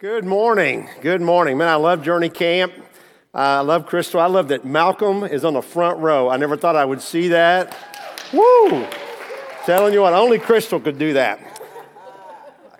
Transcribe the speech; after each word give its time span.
Good 0.00 0.24
morning. 0.24 0.88
Good 1.02 1.20
morning. 1.20 1.58
Man, 1.58 1.68
I 1.68 1.74
love 1.74 2.02
Journey 2.02 2.30
Camp. 2.30 2.72
I 3.34 3.60
love 3.60 3.84
Crystal. 3.84 4.18
I 4.18 4.28
love 4.28 4.48
that 4.48 4.64
Malcolm 4.64 5.24
is 5.24 5.44
on 5.44 5.52
the 5.52 5.60
front 5.60 5.98
row. 5.98 6.30
I 6.30 6.38
never 6.38 6.56
thought 6.56 6.74
I 6.74 6.86
would 6.86 7.02
see 7.02 7.28
that. 7.28 7.76
Woo! 8.32 8.86
Telling 9.66 9.92
you 9.92 10.00
what, 10.00 10.14
only 10.14 10.38
Crystal 10.38 10.80
could 10.80 10.98
do 10.98 11.12
that. 11.12 11.60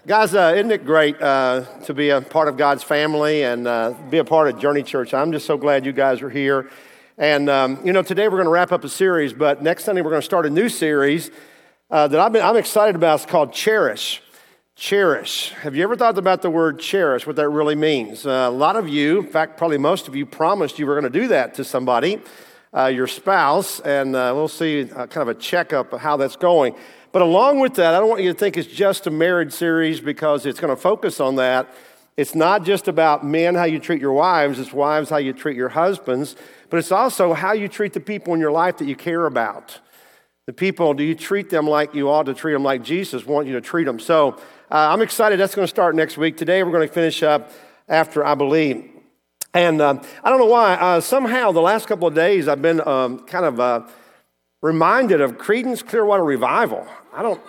Guys, 0.06 0.34
uh, 0.34 0.54
isn't 0.56 0.70
it 0.70 0.86
great 0.86 1.20
uh, 1.20 1.66
to 1.84 1.92
be 1.92 2.08
a 2.08 2.22
part 2.22 2.48
of 2.48 2.56
God's 2.56 2.82
family 2.82 3.42
and 3.42 3.68
uh, 3.68 3.92
be 4.08 4.16
a 4.16 4.24
part 4.24 4.48
of 4.48 4.58
Journey 4.58 4.82
Church? 4.82 5.12
I'm 5.12 5.30
just 5.30 5.44
so 5.44 5.58
glad 5.58 5.84
you 5.84 5.92
guys 5.92 6.22
are 6.22 6.30
here. 6.30 6.70
And, 7.18 7.50
um, 7.50 7.80
you 7.84 7.92
know, 7.92 8.00
today 8.00 8.28
we're 8.28 8.38
going 8.38 8.44
to 8.44 8.50
wrap 8.50 8.72
up 8.72 8.82
a 8.82 8.88
series, 8.88 9.34
but 9.34 9.62
next 9.62 9.84
Sunday 9.84 10.00
we're 10.00 10.08
going 10.08 10.22
to 10.22 10.26
start 10.26 10.46
a 10.46 10.50
new 10.50 10.70
series 10.70 11.30
uh, 11.90 12.08
that 12.08 12.32
been, 12.32 12.40
I'm 12.40 12.56
excited 12.56 12.96
about. 12.96 13.16
It's 13.20 13.30
called 13.30 13.52
Cherish. 13.52 14.22
Cherish. 14.80 15.50
Have 15.60 15.76
you 15.76 15.82
ever 15.82 15.94
thought 15.94 16.16
about 16.16 16.40
the 16.40 16.48
word 16.48 16.80
cherish, 16.80 17.26
what 17.26 17.36
that 17.36 17.50
really 17.50 17.74
means? 17.74 18.24
Uh, 18.24 18.46
a 18.48 18.50
lot 18.50 18.76
of 18.76 18.88
you, 18.88 19.18
in 19.18 19.26
fact, 19.26 19.58
probably 19.58 19.76
most 19.76 20.08
of 20.08 20.16
you, 20.16 20.24
promised 20.24 20.78
you 20.78 20.86
were 20.86 20.98
going 20.98 21.12
to 21.12 21.20
do 21.20 21.28
that 21.28 21.52
to 21.56 21.64
somebody, 21.64 22.18
uh, 22.74 22.86
your 22.86 23.06
spouse, 23.06 23.80
and 23.80 24.16
uh, 24.16 24.32
we'll 24.34 24.48
see 24.48 24.90
uh, 24.90 25.06
kind 25.06 25.28
of 25.28 25.36
a 25.36 25.38
checkup 25.38 25.92
of 25.92 26.00
how 26.00 26.16
that's 26.16 26.34
going. 26.34 26.74
But 27.12 27.20
along 27.20 27.60
with 27.60 27.74
that, 27.74 27.92
I 27.92 28.00
don't 28.00 28.08
want 28.08 28.22
you 28.22 28.32
to 28.32 28.38
think 28.38 28.56
it's 28.56 28.66
just 28.66 29.06
a 29.06 29.10
marriage 29.10 29.52
series 29.52 30.00
because 30.00 30.46
it's 30.46 30.58
going 30.58 30.74
to 30.74 30.80
focus 30.80 31.20
on 31.20 31.36
that. 31.36 31.68
It's 32.16 32.34
not 32.34 32.64
just 32.64 32.88
about 32.88 33.22
men, 33.22 33.56
how 33.56 33.64
you 33.64 33.80
treat 33.80 34.00
your 34.00 34.14
wives, 34.14 34.58
it's 34.58 34.72
wives, 34.72 35.10
how 35.10 35.18
you 35.18 35.34
treat 35.34 35.58
your 35.58 35.68
husbands, 35.68 36.36
but 36.70 36.78
it's 36.78 36.90
also 36.90 37.34
how 37.34 37.52
you 37.52 37.68
treat 37.68 37.92
the 37.92 38.00
people 38.00 38.32
in 38.32 38.40
your 38.40 38.50
life 38.50 38.78
that 38.78 38.88
you 38.88 38.96
care 38.96 39.26
about. 39.26 39.78
The 40.46 40.54
people, 40.54 40.94
do 40.94 41.04
you 41.04 41.14
treat 41.14 41.50
them 41.50 41.66
like 41.66 41.94
you 41.94 42.08
ought 42.08 42.24
to 42.24 42.34
treat 42.34 42.54
them 42.54 42.64
like 42.64 42.82
Jesus 42.82 43.26
wants 43.26 43.46
you 43.46 43.54
to 43.54 43.60
treat 43.60 43.84
them? 43.84 44.00
So, 44.00 44.40
uh, 44.70 44.90
I'm 44.92 45.02
excited. 45.02 45.40
That's 45.40 45.56
going 45.56 45.64
to 45.64 45.70
start 45.70 45.96
next 45.96 46.16
week. 46.16 46.36
Today, 46.36 46.62
we're 46.62 46.70
going 46.70 46.86
to 46.86 46.94
finish 46.94 47.24
up 47.24 47.50
after 47.88 48.24
I 48.24 48.36
believe. 48.36 48.88
And 49.52 49.80
uh, 49.80 50.00
I 50.22 50.30
don't 50.30 50.38
know 50.38 50.46
why. 50.46 50.74
Uh, 50.74 51.00
somehow, 51.00 51.50
the 51.50 51.60
last 51.60 51.88
couple 51.88 52.06
of 52.06 52.14
days, 52.14 52.46
I've 52.46 52.62
been 52.62 52.86
um, 52.86 53.18
kind 53.26 53.44
of 53.44 53.58
uh, 53.58 53.88
reminded 54.62 55.20
of 55.20 55.38
Creedence 55.38 55.84
Clearwater 55.84 56.22
Revival. 56.22 56.86
I 57.12 57.22
don't. 57.22 57.40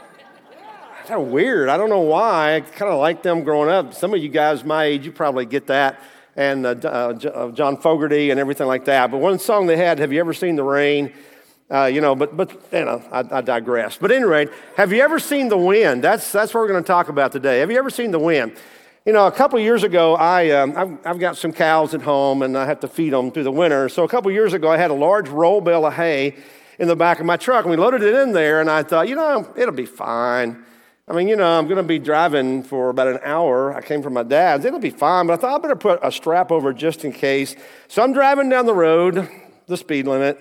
Kind 1.05 1.22
of 1.22 1.28
weird. 1.28 1.69
I 1.69 1.78
don't 1.78 1.89
know 1.89 2.00
why. 2.00 2.55
I 2.55 2.61
kind 2.61 2.91
of 2.91 3.00
like 3.00 3.22
them 3.22 3.44
growing 3.44 3.69
up. 3.69 3.94
Some 3.94 4.16
of 4.16 4.23
you 4.23 4.30
guys 4.30 4.63
my 4.63 4.85
age, 4.85 5.06
you 5.06 5.11
probably 5.11 5.45
get 5.45 5.67
that. 5.67 6.00
And 6.35 6.66
uh, 6.66 6.69
uh, 6.69 7.52
John 7.52 7.78
Fogerty 7.78 8.31
and 8.31 8.39
everything 8.39 8.66
like 8.66 8.85
that. 8.85 9.11
But 9.11 9.17
one 9.17 9.38
song 9.38 9.67
they 9.67 9.78
had, 9.78 10.00
"Have 10.00 10.11
you 10.11 10.19
ever 10.19 10.33
seen 10.33 10.56
the 10.56 10.63
rain?" 10.63 11.13
Uh, 11.72 11.86
you 11.86 12.02
know, 12.02 12.16
but, 12.16 12.36
but 12.36 12.52
you 12.73 12.83
know, 12.83 13.02
I, 13.14 13.23
I, 13.31 13.39
digress. 13.39 13.97
But 13.97 14.11
anyway, 14.11 14.50
have 14.75 14.91
you 14.91 15.02
ever 15.02 15.19
seen 15.19 15.47
the 15.47 15.58
wind? 15.58 16.03
That's, 16.03 16.30
that's 16.30 16.53
what 16.53 16.59
we're 16.59 16.67
going 16.67 16.83
to 16.83 16.88
talk 16.88 17.08
about 17.08 17.31
today. 17.31 17.59
Have 17.59 17.72
you 17.72 17.78
ever 17.78 17.89
seen 17.89 18.11
the 18.11 18.19
wind? 18.19 18.58
You 19.05 19.13
know, 19.13 19.25
a 19.25 19.31
couple 19.31 19.58
years 19.58 19.83
ago, 19.83 20.16
I, 20.16 20.50
um, 20.50 20.73
I've, 20.75 21.08
I've, 21.08 21.19
got 21.19 21.38
some 21.38 21.53
cows 21.53 21.94
at 21.94 22.02
home 22.02 22.41
and 22.41 22.58
I 22.58 22.66
have 22.66 22.81
to 22.81 22.89
feed 22.89 23.13
them 23.13 23.31
through 23.31 23.45
the 23.45 23.53
winter. 23.53 23.88
So 23.88 24.03
a 24.03 24.08
couple 24.09 24.30
years 24.31 24.52
ago, 24.52 24.69
I 24.69 24.75
had 24.75 24.91
a 24.91 24.95
large 24.95 25.30
roll 25.30 25.61
bale 25.61 25.86
of 25.86 25.94
hay 25.94 26.36
in 26.78 26.89
the 26.89 26.95
back 26.97 27.22
of 27.22 27.25
my 27.25 27.38
truck 27.38 27.63
and 27.63 27.72
we 27.72 27.78
loaded 27.78 28.03
it 28.03 28.16
in 28.16 28.33
there 28.33 28.59
and 28.59 28.69
I 28.69 28.83
thought, 28.83 29.08
you 29.08 29.16
know, 29.16 29.50
it'll 29.56 29.73
be 29.73 29.85
fine. 29.85 30.66
I 31.08 31.13
mean, 31.13 31.30
you 31.30 31.38
know, 31.38 31.58
I'm 31.58 31.67
going 31.67 31.78
to 31.78 31.83
be 31.83 32.00
driving 32.00 32.63
for 32.63 32.89
about 32.89 33.08
an 33.08 33.19
hour. 33.23 33.73
I 33.73 33.81
came 33.81 34.03
from 34.03 34.13
my 34.13 34.23
dad's. 34.23 34.66
It'll 34.66 34.80
be 34.80 34.89
fine, 34.89 35.25
but 35.25 35.33
I 35.33 35.38
thought 35.38 35.56
I 35.56 35.61
better 35.61 35.78
put 35.78 36.02
a 36.03 36.11
strap 36.11 36.52
over 36.52 36.73
just 36.73 37.06
in 37.06 37.13
case. 37.13 37.56
So 37.88 38.03
I'm 38.03 38.11
driving 38.11 38.50
down 38.50 38.66
the 38.66 38.73
road, 38.73 39.30
the 39.67 39.78
speed 39.78 40.06
limit 40.06 40.38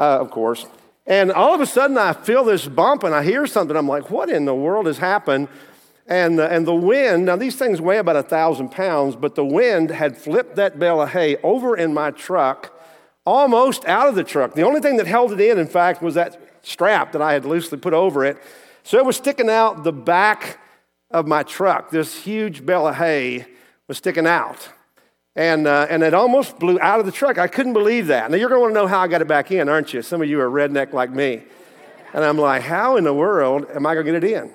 uh, 0.00 0.18
of 0.18 0.30
course. 0.30 0.66
And 1.06 1.30
all 1.30 1.54
of 1.54 1.60
a 1.60 1.66
sudden, 1.66 1.98
I 1.98 2.14
feel 2.14 2.42
this 2.42 2.66
bump 2.66 3.04
and 3.04 3.14
I 3.14 3.22
hear 3.22 3.46
something. 3.46 3.76
I'm 3.76 3.86
like, 3.86 4.10
what 4.10 4.30
in 4.30 4.46
the 4.46 4.54
world 4.54 4.86
has 4.86 4.98
happened? 4.98 5.48
And 6.06 6.38
the, 6.38 6.50
and 6.50 6.66
the 6.66 6.74
wind, 6.74 7.26
now 7.26 7.36
these 7.36 7.56
things 7.56 7.80
weigh 7.80 7.98
about 7.98 8.16
a 8.16 8.22
thousand 8.22 8.70
pounds, 8.70 9.14
but 9.14 9.34
the 9.34 9.44
wind 9.44 9.90
had 9.90 10.16
flipped 10.16 10.56
that 10.56 10.78
bale 10.78 11.02
of 11.02 11.10
hay 11.10 11.36
over 11.42 11.76
in 11.76 11.94
my 11.94 12.10
truck, 12.10 12.72
almost 13.24 13.84
out 13.84 14.08
of 14.08 14.14
the 14.14 14.24
truck. 14.24 14.54
The 14.54 14.62
only 14.62 14.80
thing 14.80 14.96
that 14.96 15.06
held 15.06 15.32
it 15.32 15.40
in, 15.40 15.58
in 15.58 15.68
fact, 15.68 16.02
was 16.02 16.14
that 16.14 16.40
strap 16.62 17.12
that 17.12 17.22
I 17.22 17.32
had 17.32 17.44
loosely 17.44 17.78
put 17.78 17.92
over 17.92 18.24
it. 18.24 18.38
So 18.82 18.98
it 18.98 19.04
was 19.04 19.16
sticking 19.16 19.50
out 19.50 19.84
the 19.84 19.92
back 19.92 20.58
of 21.10 21.28
my 21.28 21.42
truck. 21.42 21.90
This 21.90 22.22
huge 22.22 22.64
bale 22.64 22.88
of 22.88 22.96
hay 22.96 23.46
was 23.86 23.98
sticking 23.98 24.26
out 24.26 24.68
and, 25.36 25.66
uh, 25.66 25.86
and 25.88 26.02
it 26.02 26.14
almost 26.14 26.58
blew 26.58 26.78
out 26.80 27.00
of 27.00 27.06
the 27.06 27.12
truck. 27.12 27.38
I 27.38 27.46
couldn't 27.46 27.72
believe 27.72 28.08
that. 28.08 28.30
Now, 28.30 28.36
you're 28.36 28.48
going 28.48 28.58
to 28.58 28.62
want 28.62 28.74
to 28.74 28.80
know 28.80 28.86
how 28.86 29.00
I 29.00 29.08
got 29.08 29.22
it 29.22 29.28
back 29.28 29.50
in, 29.50 29.68
aren't 29.68 29.94
you? 29.94 30.02
Some 30.02 30.22
of 30.22 30.28
you 30.28 30.40
are 30.40 30.50
redneck 30.50 30.92
like 30.92 31.10
me. 31.10 31.42
And 32.12 32.24
I'm 32.24 32.36
like, 32.36 32.62
how 32.62 32.96
in 32.96 33.04
the 33.04 33.14
world 33.14 33.66
am 33.72 33.86
I 33.86 33.94
going 33.94 34.06
to 34.06 34.12
get 34.12 34.24
it 34.24 34.32
in? 34.32 34.50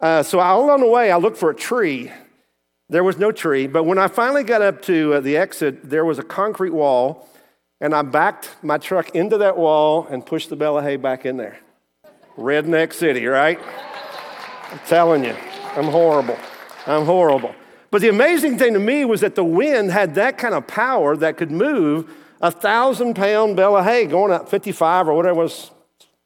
Uh, 0.00 0.22
so 0.22 0.40
all 0.40 0.70
on 0.70 0.80
the 0.80 0.88
way, 0.88 1.10
I 1.10 1.16
looked 1.18 1.36
for 1.36 1.50
a 1.50 1.54
tree. 1.54 2.10
There 2.88 3.04
was 3.04 3.18
no 3.18 3.32
tree. 3.32 3.66
But 3.66 3.84
when 3.84 3.98
I 3.98 4.08
finally 4.08 4.44
got 4.44 4.62
up 4.62 4.82
to 4.82 5.14
uh, 5.14 5.20
the 5.20 5.36
exit, 5.36 5.88
there 5.88 6.04
was 6.04 6.18
a 6.18 6.22
concrete 6.22 6.72
wall. 6.72 7.28
And 7.80 7.94
I 7.94 8.02
backed 8.02 8.56
my 8.62 8.78
truck 8.78 9.14
into 9.14 9.38
that 9.38 9.58
wall 9.58 10.06
and 10.08 10.24
pushed 10.24 10.48
the 10.48 10.56
bale 10.56 10.78
of 10.78 10.84
hay 10.84 10.96
back 10.96 11.26
in 11.26 11.36
there. 11.36 11.58
Redneck 12.38 12.92
City, 12.92 13.26
right? 13.26 13.60
I'm 14.70 14.80
telling 14.86 15.24
you, 15.24 15.36
I'm 15.76 15.84
horrible. 15.84 16.38
I'm 16.86 17.04
horrible. 17.04 17.54
But 17.94 18.02
the 18.02 18.08
amazing 18.08 18.58
thing 18.58 18.72
to 18.72 18.80
me 18.80 19.04
was 19.04 19.20
that 19.20 19.36
the 19.36 19.44
wind 19.44 19.92
had 19.92 20.16
that 20.16 20.36
kind 20.36 20.52
of 20.52 20.66
power 20.66 21.16
that 21.18 21.36
could 21.36 21.52
move 21.52 22.12
a 22.40 22.50
thousand 22.50 23.14
pound 23.14 23.54
bale 23.54 23.76
of 23.76 23.84
hay 23.84 24.06
going 24.06 24.32
up 24.32 24.48
55 24.48 25.06
or 25.06 25.14
whatever 25.14 25.42
was 25.42 25.70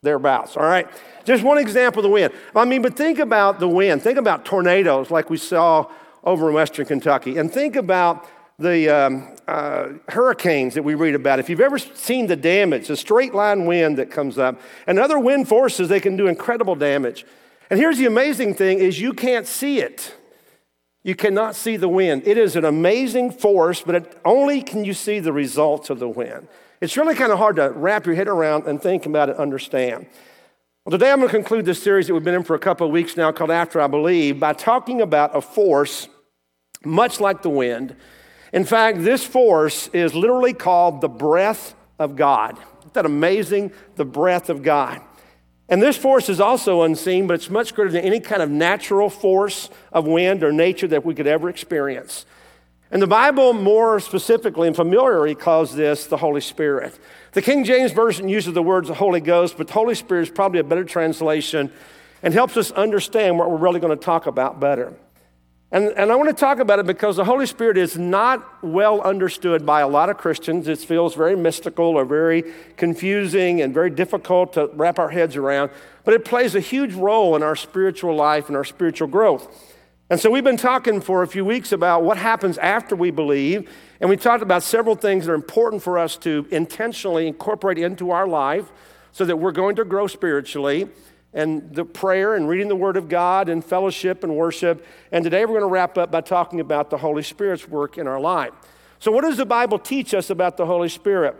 thereabouts. 0.03 0.57
All 0.57 0.63
right. 0.63 0.89
Just 1.27 1.45
one 1.45 1.59
example 1.59 2.01
of 2.01 2.05
the 2.05 2.09
wind. 2.09 2.33
I 2.57 2.65
mean, 2.65 2.81
but 2.81 2.97
think 2.97 3.19
about 3.19 3.61
the 3.61 3.69
wind. 3.69 4.01
Think 4.01 4.17
about 4.17 4.47
tornadoes 4.47 5.11
like 5.11 5.29
we 5.29 5.37
saw 5.37 5.91
over 6.25 6.49
in 6.49 6.55
Western 6.55 6.87
Kentucky. 6.87 7.37
And 7.37 7.53
think 7.53 7.77
about 7.77 8.27
the 8.59 8.89
um, 8.89 9.37
uh, 9.47 9.89
hurricanes 10.09 10.73
that 10.73 10.85
we 10.85 10.95
read 10.95 11.15
about. 11.15 11.39
If 11.39 11.51
you've 11.51 11.61
ever 11.61 11.79
seen 11.79 12.29
the 12.29 12.37
damage, 12.37 12.89
the 12.89 12.97
straight 12.97 13.35
line 13.35 13.67
wind 13.67 13.99
that 13.99 14.11
comes 14.11 14.39
up, 14.39 14.59
and 14.87 14.99
other 14.99 15.19
wind 15.19 15.49
forces, 15.49 15.91
they 15.91 16.01
can 16.01 16.17
do 16.17 16.29
incredible 16.29 16.77
damage. 16.77 17.27
And 17.69 17.79
here's 17.79 17.99
the 17.99 18.07
amazing 18.07 18.55
thing 18.55 18.79
is 18.79 18.99
you 18.99 19.13
can't 19.13 19.47
see 19.47 19.81
it. 19.81 20.15
You 21.09 21.15
cannot 21.15 21.57
see 21.57 21.79
the 21.79 21.89
wind. 21.89 22.25
It 22.27 22.37
is 22.37 22.55
an 22.55 22.67
amazing 22.67 23.31
force, 23.31 23.81
but 23.81 23.95
it, 23.95 24.21
only 24.27 24.61
can 24.61 24.85
you 24.85 24.93
see 24.93 25.21
the 25.21 25.33
results 25.33 25.89
of 25.89 26.01
the 26.01 26.09
wind. 26.09 26.49
It's 26.83 26.99
really 26.99 27.15
kind 27.15 27.33
of 27.33 27.39
hard 27.39 27.57
to 27.57 27.71
wrap 27.71 28.05
your 28.05 28.15
head 28.15 28.29
around 28.29 28.67
and 28.67 28.79
think 28.79 29.07
about 29.07 29.31
it, 29.31 29.39
understand. 29.39 30.05
Well, 30.85 30.91
today 30.91 31.11
I'm 31.11 31.21
going 31.21 31.31
to 31.31 31.35
conclude 31.35 31.65
this 31.65 31.83
series 31.83 32.09
that 32.09 32.13
we've 32.13 32.23
been 32.23 32.35
in 32.35 32.43
for 32.43 32.55
a 32.55 32.59
couple 32.59 32.87
of 32.87 32.93
weeks 32.93 33.17
now 33.17 33.33
called 33.33 33.51
After 33.51 33.81
I 33.81 33.87
Believe 33.87 34.39
by 34.39 34.53
talking 34.53 35.01
about 35.01 35.35
a 35.35 35.41
force 35.41 36.09
much 36.85 37.21
like 37.21 37.41
the 37.41 37.49
wind. 37.49 37.97
In 38.53 38.67
fact, 38.67 39.03
this 39.03 39.25
force 39.25 39.89
is 39.95 40.15
literally 40.15 40.53
called 40.53 41.01
the 41.01 41.09
breath 41.09 41.75
of 41.99 42.17
God. 42.17 42.59
Isn't 42.81 42.93
that 42.93 43.07
amazing? 43.07 43.73
The 43.97 44.05
breath 44.05 44.51
of 44.51 44.63
God. 44.63 45.01
And 45.69 45.83
this 45.83 45.97
force 45.97 46.29
is 46.29 46.41
also 46.41 46.83
unseen, 46.83 47.27
but 47.27 47.35
it's 47.35 47.51
much 47.51 47.75
greater 47.75 47.91
than 47.91 48.05
any 48.05 48.21
kind 48.21 48.41
of 48.41 48.51
natural 48.51 49.11
force 49.11 49.69
of 49.93 50.07
wind 50.07 50.43
or 50.43 50.51
nature 50.51 50.89
that 50.89 51.05
we 51.05 51.15
could 51.15 51.27
ever 51.27 51.49
experience. 51.51 52.25
And 52.91 53.03
the 53.03 53.07
Bible, 53.07 53.53
more 53.53 54.01
specifically 54.01 54.67
and 54.67 54.75
familiarly, 54.75 55.35
calls 55.35 55.75
this 55.75 56.07
the 56.07 56.17
Holy 56.17 56.41
Spirit. 56.41 56.99
The 57.33 57.43
King 57.43 57.65
James 57.65 57.93
Version 57.93 58.31
uses 58.31 58.55
the 58.55 58.63
words 58.63 58.89
the 58.89 58.95
Holy 58.95 59.21
Ghost, 59.21 59.59
but 59.59 59.67
the 59.67 59.75
Holy 59.75 59.95
Spirit 59.95 60.23
is 60.23 60.31
probably 60.31 60.61
a 60.61 60.65
better 60.65 60.85
translation 60.85 61.71
and 62.23 62.33
helps 62.33 62.57
us 62.57 62.71
understand 62.71 63.39
what 63.39 63.51
we're 63.51 63.59
really 63.59 63.79
going 63.79 63.97
to 63.97 64.03
talk 64.03 64.27
about 64.27 64.59
better. 64.59 64.95
And, 65.71 65.89
and 65.99 66.11
I 66.11 66.17
want 66.17 66.31
to 66.31 66.35
talk 66.35 66.61
about 66.61 66.79
it 66.79 66.87
because 66.87 67.17
the 67.17 67.27
Holy 67.27 67.45
Spirit 67.45 67.77
is 67.77 67.99
not 67.99 68.65
well 68.65 69.03
understood 69.03 69.67
by 69.67 69.83
a 69.83 69.89
lot 69.89 70.09
of 70.09 70.17
Christians. 70.17 70.67
It 70.67 70.79
feels 70.79 71.15
very 71.15 71.37
mystical 71.37 71.85
or 71.85 72.07
very 72.07 72.45
confusing 72.79 73.61
and 73.61 73.75
very 73.75 73.91
difficult 73.91 74.55
to 74.55 74.71
wrap 74.73 74.99
our 74.99 75.11
heads 75.11 75.37
around, 75.37 75.71
but 76.05 76.15
it 76.15 76.25
plays 76.25 76.55
a 76.55 76.61
huge 76.61 76.95
role 76.95 77.37
in 77.37 77.43
our 77.43 77.55
spiritual 77.55 78.15
life 78.15 78.49
and 78.49 78.57
our 78.57 78.65
spiritual 78.65 79.09
growth. 79.09 79.75
And 80.09 80.19
so 80.19 80.31
we've 80.31 80.43
been 80.43 80.57
talking 80.57 81.03
for 81.03 81.23
a 81.23 81.27
few 81.27 81.45
weeks 81.45 81.71
about 81.71 82.03
what 82.03 82.17
happens 82.17 82.57
after 82.57 82.97
we 82.97 83.11
believe, 83.11 83.71
and 84.01 84.09
we 84.09 84.17
talked 84.17 84.43
about 84.43 84.63
several 84.63 84.95
things 84.95 85.27
that 85.27 85.33
are 85.33 85.35
important 85.35 85.83
for 85.83 85.99
us 85.99 86.17
to 86.19 86.47
intentionally 86.51 87.27
incorporate 87.27 87.77
into 87.77 88.11
our 88.11 88.27
life 88.27 88.73
so 89.13 89.27
that 89.27 89.37
we're 89.37 89.53
going 89.53 89.77
to 89.77 89.85
grow 89.85 90.07
spiritually 90.07 90.89
and 91.35 91.75
the 91.75 91.85
prayer 91.85 92.35
and 92.35 92.49
reading 92.49 92.69
the 92.69 92.77
Word 92.77 92.97
of 92.97 93.09
God 93.09 93.49
and 93.49 93.65
fellowship 93.65 94.25
and 94.25 94.35
worship. 94.35 94.85
And 95.13 95.23
today 95.25 95.45
we're 95.45 95.59
going 95.59 95.61
to 95.61 95.67
wrap 95.67 95.99
up 95.99 96.11
by 96.11 96.21
talking 96.21 96.61
about 96.61 96.91
the 96.91 96.99
Holy 96.99 97.23
Spirit's 97.23 97.69
work 97.69 97.99
in 97.99 98.07
our 98.07 98.21
life. 98.21 98.53
So, 98.99 99.13
what 99.13 99.23
does 99.23 99.37
the 99.37 99.47
Bible 99.47 99.79
teach 99.79 100.15
us 100.15 100.31
about 100.31 100.57
the 100.57 100.67
Holy 100.67 100.89
Spirit? 100.89 101.37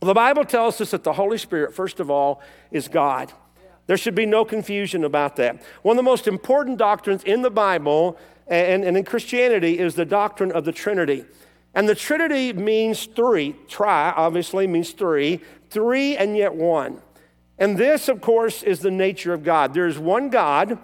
Well, 0.00 0.08
the 0.08 0.14
Bible 0.14 0.44
tells 0.44 0.80
us 0.80 0.90
that 0.90 1.04
the 1.04 1.14
Holy 1.14 1.38
Spirit, 1.38 1.74
first 1.74 2.00
of 2.00 2.10
all, 2.10 2.42
is 2.70 2.88
God. 2.88 3.32
There 3.86 3.96
should 3.96 4.14
be 4.14 4.26
no 4.26 4.44
confusion 4.44 5.04
about 5.04 5.36
that. 5.36 5.62
One 5.82 5.96
of 5.96 6.04
the 6.04 6.10
most 6.10 6.26
important 6.26 6.78
doctrines 6.78 7.22
in 7.24 7.42
the 7.42 7.50
Bible 7.50 8.18
and, 8.46 8.84
and 8.84 8.96
in 8.96 9.04
Christianity 9.04 9.78
is 9.78 9.94
the 9.94 10.04
doctrine 10.04 10.52
of 10.52 10.64
the 10.64 10.72
Trinity. 10.72 11.24
And 11.74 11.88
the 11.88 11.94
Trinity 11.94 12.52
means 12.52 13.06
three. 13.06 13.56
Tri, 13.68 14.12
obviously, 14.16 14.66
means 14.66 14.92
three. 14.92 15.40
Three 15.70 16.16
and 16.16 16.36
yet 16.36 16.54
one. 16.54 17.00
And 17.58 17.76
this, 17.78 18.08
of 18.08 18.20
course, 18.20 18.62
is 18.62 18.80
the 18.80 18.90
nature 18.90 19.32
of 19.32 19.44
God. 19.44 19.74
There 19.74 19.86
is 19.86 19.98
one 19.98 20.28
God 20.28 20.78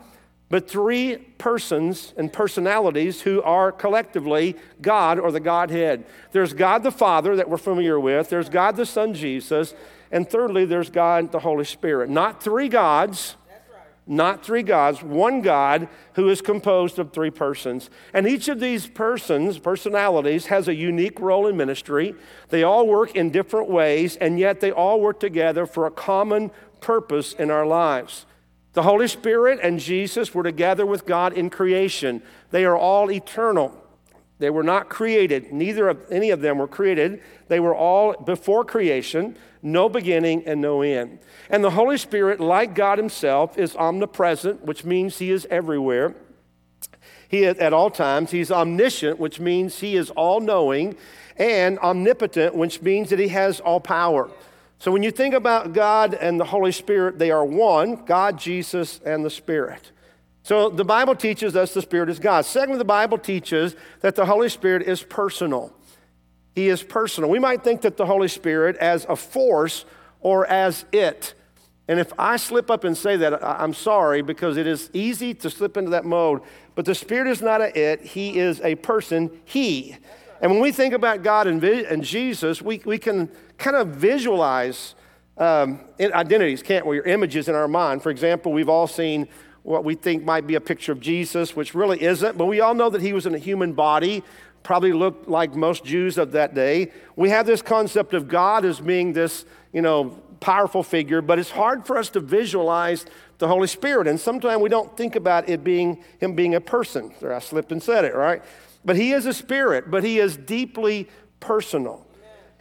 but 0.50 0.68
three 0.68 1.16
persons 1.38 2.12
and 2.16 2.32
personalities 2.32 3.22
who 3.22 3.40
are 3.42 3.70
collectively 3.70 4.56
God 4.82 5.18
or 5.18 5.30
the 5.30 5.40
Godhead. 5.40 6.04
There's 6.32 6.52
God 6.52 6.82
the 6.82 6.90
Father 6.90 7.36
that 7.36 7.48
we're 7.48 7.56
familiar 7.56 7.98
with, 7.98 8.28
there's 8.28 8.48
God 8.48 8.76
the 8.76 8.84
Son 8.84 9.14
Jesus, 9.14 9.74
and 10.10 10.28
thirdly, 10.28 10.64
there's 10.64 10.90
God 10.90 11.30
the 11.30 11.38
Holy 11.38 11.64
Spirit. 11.64 12.10
Not 12.10 12.42
three 12.42 12.68
gods, 12.68 13.36
not 14.10 14.44
three 14.44 14.64
gods, 14.64 15.02
one 15.02 15.40
God 15.40 15.88
who 16.14 16.28
is 16.28 16.42
composed 16.42 16.98
of 16.98 17.12
three 17.12 17.30
persons. 17.30 17.88
And 18.12 18.26
each 18.26 18.48
of 18.48 18.58
these 18.58 18.88
persons, 18.88 19.58
personalities, 19.58 20.46
has 20.46 20.66
a 20.66 20.74
unique 20.74 21.20
role 21.20 21.46
in 21.46 21.56
ministry. 21.56 22.16
They 22.48 22.64
all 22.64 22.88
work 22.88 23.14
in 23.14 23.30
different 23.30 23.70
ways, 23.70 24.16
and 24.16 24.38
yet 24.38 24.60
they 24.60 24.72
all 24.72 25.00
work 25.00 25.20
together 25.20 25.64
for 25.64 25.86
a 25.86 25.92
common 25.92 26.50
purpose 26.80 27.32
in 27.34 27.52
our 27.52 27.64
lives. 27.64 28.26
The 28.72 28.82
Holy 28.82 29.06
Spirit 29.06 29.60
and 29.62 29.78
Jesus 29.78 30.34
were 30.34 30.42
together 30.42 30.84
with 30.84 31.06
God 31.06 31.32
in 31.32 31.48
creation. 31.48 32.20
They 32.50 32.64
are 32.64 32.76
all 32.76 33.12
eternal. 33.12 33.76
They 34.40 34.50
were 34.50 34.64
not 34.64 34.88
created. 34.88 35.52
Neither 35.52 35.88
of 35.88 36.04
any 36.10 36.30
of 36.30 36.40
them 36.40 36.58
were 36.58 36.66
created. 36.66 37.22
They 37.46 37.60
were 37.60 37.74
all 37.74 38.14
before 38.14 38.64
creation, 38.64 39.36
no 39.62 39.88
beginning 39.88 40.44
and 40.46 40.60
no 40.60 40.82
end. 40.82 41.18
And 41.48 41.62
the 41.62 41.70
Holy 41.70 41.98
Spirit, 41.98 42.40
like 42.40 42.74
God 42.74 42.98
Himself, 42.98 43.58
is 43.58 43.76
omnipresent, 43.76 44.64
which 44.64 44.84
means 44.84 45.18
He 45.18 45.30
is 45.30 45.46
everywhere. 45.50 46.14
He 47.28 47.44
is 47.44 47.58
at 47.58 47.72
all 47.72 47.90
times. 47.90 48.30
He's 48.30 48.50
omniscient, 48.50 49.18
which 49.18 49.38
means 49.38 49.80
He 49.80 49.96
is 49.96 50.10
all 50.10 50.40
knowing, 50.40 50.96
and 51.36 51.78
omnipotent, 51.78 52.54
which 52.54 52.82
means 52.82 53.10
that 53.10 53.18
He 53.18 53.28
has 53.28 53.60
all 53.60 53.80
power. 53.80 54.30
So 54.78 54.90
when 54.90 55.02
you 55.02 55.10
think 55.10 55.34
about 55.34 55.74
God 55.74 56.14
and 56.14 56.40
the 56.40 56.44
Holy 56.46 56.72
Spirit, 56.72 57.18
they 57.18 57.30
are 57.30 57.44
one 57.44 57.96
God, 58.06 58.38
Jesus, 58.38 58.98
and 59.04 59.24
the 59.24 59.30
Spirit. 59.30 59.92
So 60.42 60.70
the 60.70 60.84
Bible 60.84 61.14
teaches 61.14 61.54
us 61.54 61.74
the 61.74 61.82
Spirit 61.82 62.08
is 62.08 62.18
God. 62.18 62.46
Secondly, 62.46 62.78
the 62.78 62.84
Bible 62.84 63.18
teaches 63.18 63.76
that 64.00 64.16
the 64.16 64.24
Holy 64.24 64.48
Spirit 64.48 64.82
is 64.82 65.02
personal. 65.02 65.72
He 66.54 66.68
is 66.68 66.82
personal. 66.82 67.30
We 67.30 67.38
might 67.38 67.62
think 67.62 67.82
that 67.82 67.96
the 67.96 68.06
Holy 68.06 68.28
Spirit 68.28 68.76
as 68.76 69.06
a 69.08 69.16
force 69.16 69.84
or 70.20 70.46
as 70.46 70.84
it. 70.92 71.34
And 71.88 71.98
if 71.98 72.12
I 72.18 72.36
slip 72.36 72.70
up 72.70 72.84
and 72.84 72.96
say 72.96 73.16
that, 73.16 73.42
I'm 73.44 73.74
sorry 73.74 74.22
because 74.22 74.56
it 74.56 74.66
is 74.66 74.90
easy 74.92 75.34
to 75.34 75.50
slip 75.50 75.76
into 75.76 75.90
that 75.90 76.04
mode. 76.04 76.42
But 76.74 76.84
the 76.84 76.94
Spirit 76.94 77.28
is 77.28 77.42
not 77.42 77.60
a 77.60 77.76
it, 77.76 78.02
He 78.02 78.38
is 78.38 78.60
a 78.60 78.76
person, 78.76 79.30
He. 79.44 79.96
And 80.40 80.52
when 80.52 80.60
we 80.60 80.72
think 80.72 80.94
about 80.94 81.22
God 81.22 81.46
and, 81.46 81.62
and 81.62 82.02
Jesus, 82.02 82.62
we, 82.62 82.80
we 82.84 82.96
can 82.98 83.28
kind 83.58 83.76
of 83.76 83.88
visualize 83.88 84.94
um, 85.36 85.80
identities, 86.00 86.62
can't 86.62 86.86
we? 86.86 86.98
Or 86.98 87.02
images 87.02 87.48
in 87.48 87.54
our 87.54 87.68
mind. 87.68 88.02
For 88.02 88.10
example, 88.10 88.52
we've 88.52 88.68
all 88.68 88.86
seen 88.86 89.28
what 89.62 89.84
we 89.84 89.94
think 89.94 90.24
might 90.24 90.46
be 90.46 90.54
a 90.54 90.60
picture 90.60 90.92
of 90.92 91.00
Jesus, 91.00 91.54
which 91.54 91.74
really 91.74 92.00
isn't, 92.00 92.38
but 92.38 92.46
we 92.46 92.60
all 92.60 92.74
know 92.74 92.88
that 92.88 93.02
he 93.02 93.12
was 93.12 93.26
in 93.26 93.34
a 93.34 93.38
human 93.38 93.72
body, 93.72 94.22
probably 94.62 94.92
looked 94.92 95.28
like 95.28 95.54
most 95.54 95.84
Jews 95.84 96.18
of 96.18 96.32
that 96.32 96.54
day. 96.54 96.92
We 97.16 97.30
have 97.30 97.46
this 97.46 97.62
concept 97.62 98.14
of 98.14 98.28
God 98.28 98.64
as 98.64 98.80
being 98.80 99.12
this, 99.12 99.44
you 99.72 99.82
know, 99.82 100.10
powerful 100.40 100.82
figure, 100.82 101.20
but 101.20 101.38
it's 101.38 101.50
hard 101.50 101.86
for 101.86 101.98
us 101.98 102.08
to 102.10 102.20
visualize 102.20 103.06
the 103.38 103.48
Holy 103.48 103.66
Spirit. 103.66 104.06
And 104.06 104.18
sometimes 104.18 104.60
we 104.62 104.68
don't 104.68 104.96
think 104.96 105.16
about 105.16 105.48
it 105.48 105.62
being 105.62 106.02
him 106.18 106.34
being 106.34 106.54
a 106.54 106.60
person. 106.60 107.12
There, 107.20 107.34
I 107.34 107.38
slipped 107.38 107.72
and 107.72 107.82
said 107.82 108.04
it, 108.04 108.14
right? 108.14 108.42
But 108.84 108.96
he 108.96 109.12
is 109.12 109.26
a 109.26 109.34
spirit, 109.34 109.90
but 109.90 110.04
he 110.04 110.18
is 110.18 110.36
deeply 110.36 111.08
personal. 111.40 112.06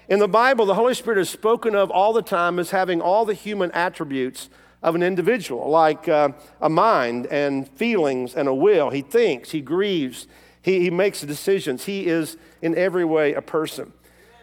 In 0.09 0.19
the 0.19 0.27
Bible, 0.27 0.65
the 0.65 0.73
Holy 0.73 0.95
Spirit 0.95 1.19
is 1.19 1.29
spoken 1.29 1.75
of 1.75 1.91
all 1.91 2.13
the 2.13 2.23
time 2.23 2.57
as 2.57 2.71
having 2.71 2.99
all 2.99 3.25
the 3.25 3.33
human 3.33 3.71
attributes 3.71 4.49
of 4.81 4.95
an 4.95 5.03
individual, 5.03 5.69
like 5.69 6.07
uh, 6.07 6.29
a 6.61 6.69
mind 6.69 7.27
and 7.27 7.67
feelings 7.69 8.33
and 8.33 8.47
a 8.47 8.53
will. 8.53 8.89
He 8.89 9.01
thinks, 9.01 9.51
he 9.51 9.61
grieves, 9.61 10.27
he, 10.61 10.81
he 10.81 10.89
makes 10.89 11.21
decisions. 11.21 11.85
He 11.85 12.07
is 12.07 12.37
in 12.61 12.77
every 12.77 13.05
way 13.05 13.33
a 13.33 13.41
person. 13.41 13.93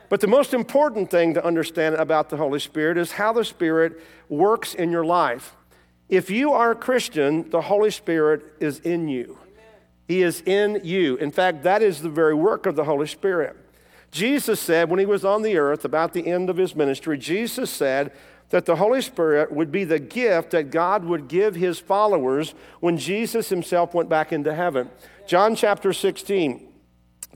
But 0.09 0.21
the 0.21 0.29
most 0.29 0.55
important 0.55 1.11
thing 1.11 1.35
to 1.35 1.45
understand 1.45 1.97
about 1.97 2.31
the 2.31 2.37
Holy 2.37 2.61
Spirit 2.61 2.97
is 2.97 3.13
how 3.13 3.33
the 3.33 3.45
Spirit 3.45 4.01
works 4.29 4.75
in 4.75 4.91
your 4.91 5.05
life. 5.05 5.57
If 6.09 6.31
you 6.31 6.53
are 6.53 6.71
a 6.71 6.77
Christian, 6.77 7.51
the 7.51 7.63
Holy 7.63 7.91
Spirit 7.91 8.45
is 8.61 8.79
in 8.81 9.09
you. 9.09 9.39
He 10.07 10.23
is 10.23 10.41
in 10.43 10.81
you. 10.85 11.17
In 11.17 11.33
fact, 11.33 11.65
that 11.65 11.83
is 11.83 12.01
the 12.01 12.09
very 12.09 12.35
work 12.35 12.67
of 12.67 12.77
the 12.77 12.85
Holy 12.85 13.09
Spirit. 13.09 13.57
Jesus 14.13 14.61
said 14.61 14.89
when 14.89 15.01
he 15.01 15.07
was 15.07 15.25
on 15.25 15.43
the 15.43 15.57
earth, 15.59 15.85
about 15.85 16.13
the 16.13 16.29
end 16.29 16.49
of 16.49 16.57
his 16.57 16.77
ministry, 16.77 17.19
Jesus 17.19 17.71
said 17.71 18.13
that 18.51 18.65
the 18.65 18.77
Holy 18.77 19.03
Spirit 19.03 19.53
would 19.53 19.73
be 19.73 19.85
the 19.85 19.99
gift 19.99 20.51
that 20.51 20.71
God 20.71 21.05
would 21.05 21.29
give 21.29 21.55
his 21.55 21.79
followers 21.79 22.55
when 22.81 22.97
Jesus 22.97 23.49
himself 23.49 23.95
went 23.95 24.09
back 24.09 24.33
into 24.33 24.55
heaven. 24.55 24.91
John 25.27 25.57
chapter 25.57 25.93
16. 25.93 26.75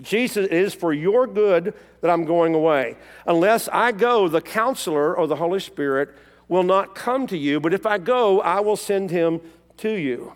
Jesus, 0.02 0.46
is 0.48 0.72
for 0.72 0.92
your 0.92 1.26
good 1.26 1.74
that 2.00 2.10
I'm 2.10 2.24
going 2.24 2.54
away. 2.54 2.96
Unless 3.26 3.68
I 3.68 3.92
go, 3.92 4.28
the 4.28 4.40
counselor 4.40 5.14
or 5.14 5.26
the 5.26 5.36
Holy 5.36 5.60
Spirit 5.60 6.14
will 6.48 6.62
not 6.62 6.94
come 6.94 7.26
to 7.26 7.36
you, 7.36 7.60
but 7.60 7.74
if 7.74 7.86
I 7.86 7.98
go, 7.98 8.40
I 8.40 8.60
will 8.60 8.76
send 8.76 9.10
him 9.10 9.40
to 9.78 9.90
you. 9.90 10.32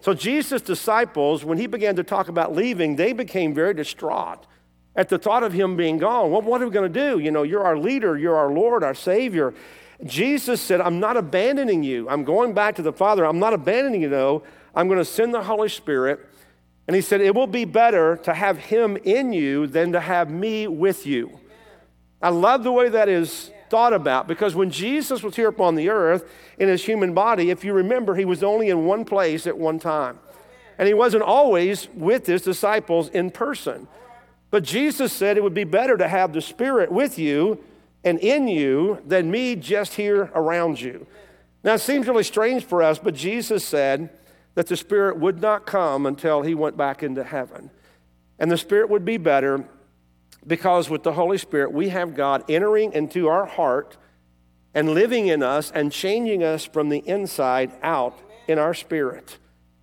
So, 0.00 0.14
Jesus' 0.14 0.62
disciples, 0.62 1.44
when 1.44 1.58
he 1.58 1.66
began 1.66 1.96
to 1.96 2.04
talk 2.04 2.28
about 2.28 2.54
leaving, 2.54 2.96
they 2.96 3.12
became 3.12 3.54
very 3.54 3.72
distraught 3.72 4.46
at 4.96 5.08
the 5.08 5.18
thought 5.18 5.42
of 5.42 5.52
him 5.52 5.76
being 5.76 5.98
gone. 5.98 6.30
Well, 6.30 6.42
what 6.42 6.60
are 6.60 6.66
we 6.66 6.72
going 6.72 6.92
to 6.92 7.10
do? 7.10 7.18
You 7.18 7.30
know, 7.30 7.42
you're 7.42 7.64
our 7.64 7.78
leader, 7.78 8.16
you're 8.16 8.36
our 8.36 8.52
Lord, 8.52 8.84
our 8.84 8.94
Savior. 8.94 9.54
Jesus 10.02 10.60
said, 10.60 10.80
I'm 10.80 10.98
not 10.98 11.16
abandoning 11.16 11.82
you. 11.82 12.08
I'm 12.08 12.24
going 12.24 12.52
back 12.52 12.74
to 12.76 12.82
the 12.82 12.92
Father. 12.92 13.24
I'm 13.24 13.38
not 13.38 13.52
abandoning 13.52 14.02
you, 14.02 14.08
though. 14.08 14.42
I'm 14.74 14.88
going 14.88 14.98
to 14.98 15.04
send 15.04 15.32
the 15.32 15.42
Holy 15.42 15.68
Spirit. 15.68 16.20
And 16.86 16.96
he 16.96 17.02
said, 17.02 17.20
It 17.20 17.34
will 17.34 17.46
be 17.46 17.64
better 17.64 18.16
to 18.24 18.34
have 18.34 18.58
him 18.58 18.96
in 19.04 19.32
you 19.32 19.66
than 19.66 19.92
to 19.92 20.00
have 20.00 20.30
me 20.30 20.66
with 20.66 21.06
you. 21.06 21.38
I 22.20 22.30
love 22.30 22.64
the 22.64 22.72
way 22.72 22.88
that 22.88 23.08
is 23.08 23.50
thought 23.70 23.92
about 23.92 24.26
because 24.26 24.54
when 24.54 24.70
Jesus 24.70 25.22
was 25.22 25.36
here 25.36 25.48
upon 25.48 25.74
the 25.74 25.88
earth 25.88 26.28
in 26.58 26.68
his 26.68 26.84
human 26.84 27.14
body, 27.14 27.50
if 27.50 27.64
you 27.64 27.72
remember, 27.72 28.14
he 28.14 28.24
was 28.24 28.42
only 28.42 28.70
in 28.70 28.86
one 28.86 29.04
place 29.04 29.46
at 29.46 29.56
one 29.56 29.78
time. 29.78 30.18
And 30.78 30.88
he 30.88 30.94
wasn't 30.94 31.22
always 31.22 31.88
with 31.94 32.26
his 32.26 32.42
disciples 32.42 33.08
in 33.10 33.30
person. 33.30 33.86
But 34.50 34.64
Jesus 34.64 35.12
said 35.12 35.36
it 35.36 35.42
would 35.42 35.54
be 35.54 35.64
better 35.64 35.96
to 35.96 36.08
have 36.08 36.32
the 36.32 36.40
Spirit 36.40 36.90
with 36.90 37.18
you 37.18 37.62
and 38.04 38.18
in 38.20 38.46
you 38.46 39.02
than 39.06 39.30
me 39.30 39.56
just 39.56 39.94
here 39.94 40.30
around 40.34 40.80
you. 40.80 41.06
Now, 41.62 41.74
it 41.74 41.80
seems 41.80 42.06
really 42.06 42.24
strange 42.24 42.64
for 42.64 42.82
us, 42.82 42.98
but 42.98 43.14
Jesus 43.14 43.66
said 43.66 44.10
that 44.54 44.66
the 44.66 44.76
Spirit 44.76 45.18
would 45.18 45.40
not 45.40 45.66
come 45.66 46.06
until 46.06 46.42
he 46.42 46.54
went 46.54 46.76
back 46.76 47.02
into 47.02 47.24
heaven. 47.24 47.70
And 48.38 48.50
the 48.50 48.58
Spirit 48.58 48.90
would 48.90 49.04
be 49.04 49.16
better 49.16 49.64
because 50.46 50.90
with 50.90 51.02
the 51.02 51.12
Holy 51.12 51.38
Spirit, 51.38 51.72
we 51.72 51.88
have 51.88 52.14
God 52.14 52.44
entering 52.48 52.92
into 52.92 53.28
our 53.28 53.46
heart 53.46 53.96
and 54.74 54.90
living 54.90 55.28
in 55.28 55.42
us 55.42 55.70
and 55.70 55.90
changing 55.90 56.42
us 56.42 56.64
from 56.64 56.88
the 56.88 56.98
inside 56.98 57.72
out 57.82 58.18
in 58.46 58.58
our 58.58 58.74
spirit. 58.74 59.38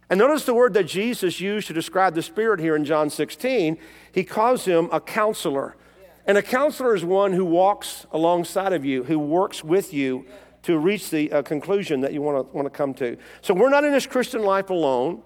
And 0.10 0.18
notice 0.18 0.44
the 0.44 0.54
word 0.54 0.74
that 0.74 0.84
Jesus 0.84 1.40
used 1.40 1.68
to 1.68 1.74
describe 1.74 2.14
the 2.16 2.22
Spirit 2.22 2.60
here 2.60 2.76
in 2.76 2.84
John 2.84 3.10
16. 3.10 3.78
He 4.12 4.24
calls 4.26 4.66
him 4.66 4.90
a 4.92 5.00
counselor. 5.00 5.78
And 6.26 6.38
a 6.38 6.42
counselor 6.42 6.96
is 6.96 7.04
one 7.04 7.34
who 7.34 7.46
walks 7.46 8.06
alongside 8.12 8.74
of 8.74 8.86
you, 8.86 9.04
who 9.04 9.20
works 9.20 9.64
with 9.64 9.94
you 9.94 10.26
to 10.64 10.78
reach 10.78 11.10
the 11.10 11.32
uh, 11.32 11.42
conclusion 11.42 12.02
that 12.02 12.14
you 12.14 12.22
want 12.22 12.48
to 12.48 12.56
want 12.56 12.66
to 12.66 12.70
come 12.70 12.94
to. 12.96 13.18
So 13.42 13.54
we're 13.54 13.70
not 13.70 13.84
in 13.84 13.92
this 13.92 14.06
Christian 14.06 14.44
life 14.44 14.70
alone. 14.70 15.24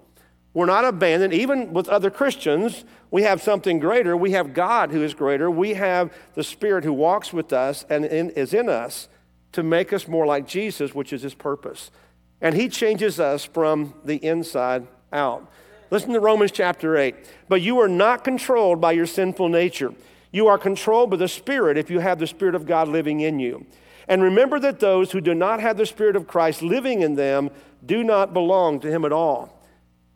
We're 0.54 0.66
not 0.66 0.86
abandoned. 0.86 1.34
Even 1.34 1.74
with 1.74 1.90
other 1.90 2.10
Christians, 2.10 2.86
we 3.12 3.24
have 3.24 3.42
something 3.42 3.78
greater. 3.78 4.16
We 4.16 4.32
have 4.32 4.54
God 4.54 4.92
who 4.92 5.04
is 5.04 5.14
greater. 5.14 5.52
We 5.52 5.74
have 5.74 6.14
the 6.34 6.46
Spirit 6.46 6.86
who 6.86 6.94
walks 6.94 7.34
with 7.34 7.52
us 7.52 7.86
and 7.90 8.06
in, 8.06 8.30
is 8.32 8.54
in 8.54 8.70
us 8.70 9.10
to 9.52 9.64
make 9.64 9.92
us 9.92 10.08
more 10.08 10.26
like 10.26 10.48
Jesus, 10.48 10.96
which 10.96 11.12
is 11.12 11.22
his 11.22 11.34
purpose. 11.34 11.92
And 12.40 12.56
he 12.56 12.70
changes 12.70 13.20
us 13.20 13.44
from 13.44 13.96
the 14.06 14.16
inside 14.16 14.88
out. 15.12 15.52
Listen 15.92 16.14
to 16.14 16.22
Romans 16.22 16.52
chapter 16.54 16.96
8. 16.96 17.16
But 17.50 17.62
you 17.62 17.80
are 17.80 17.90
not 17.90 18.24
controlled 18.24 18.80
by 18.80 18.94
your 18.94 19.06
sinful 19.06 19.50
nature. 19.50 19.94
You 20.36 20.48
are 20.48 20.58
controlled 20.58 21.12
by 21.12 21.16
the 21.16 21.30
Spirit 21.30 21.78
if 21.78 21.90
you 21.90 22.00
have 22.00 22.20
the 22.20 22.28
Spirit 22.28 22.56
of 22.56 22.66
God 22.66 22.90
living 22.90 23.22
in 23.22 23.40
you. 23.40 23.66
And 24.06 24.22
remember 24.22 24.60
that 24.60 24.82
those 24.82 25.14
who 25.14 25.22
do 25.22 25.34
not 25.34 25.62
have 25.62 25.78
the 25.78 25.86
Spirit 25.86 26.18
of 26.18 26.28
Christ 26.28 26.62
living 26.62 27.04
in 27.04 27.16
them 27.16 27.52
do 27.86 28.04
not 28.04 28.34
belong 28.34 28.82
to 28.82 28.92
him 28.92 29.06
at 29.06 29.14
all. 29.14 29.66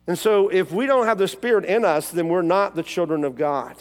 And 0.06 0.18
so, 0.18 0.50
if 0.50 0.72
we 0.72 0.84
don't 0.84 1.06
have 1.06 1.16
the 1.16 1.26
Spirit 1.26 1.64
in 1.64 1.86
us, 1.86 2.10
then 2.10 2.28
we're 2.28 2.42
not 2.42 2.76
the 2.76 2.82
children 2.82 3.24
of 3.24 3.34
God. 3.34 3.76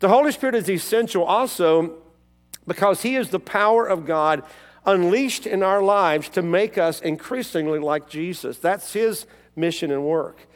The 0.00 0.10
Holy 0.10 0.32
Spirit 0.32 0.54
is 0.54 0.68
essential 0.68 1.24
also 1.24 1.94
because 2.66 3.00
He 3.00 3.16
is 3.16 3.30
the 3.30 3.40
power 3.40 3.86
of 3.86 4.04
God 4.04 4.42
unleashed 4.84 5.46
in 5.46 5.62
our 5.62 5.82
lives 5.82 6.28
to 6.30 6.42
make 6.42 6.76
us 6.76 7.00
increasingly 7.00 7.78
like 7.78 8.06
Jesus. 8.06 8.58
That's 8.58 8.92
His 8.92 9.24
mission 9.56 9.90
and 9.90 10.04
work. 10.04 10.46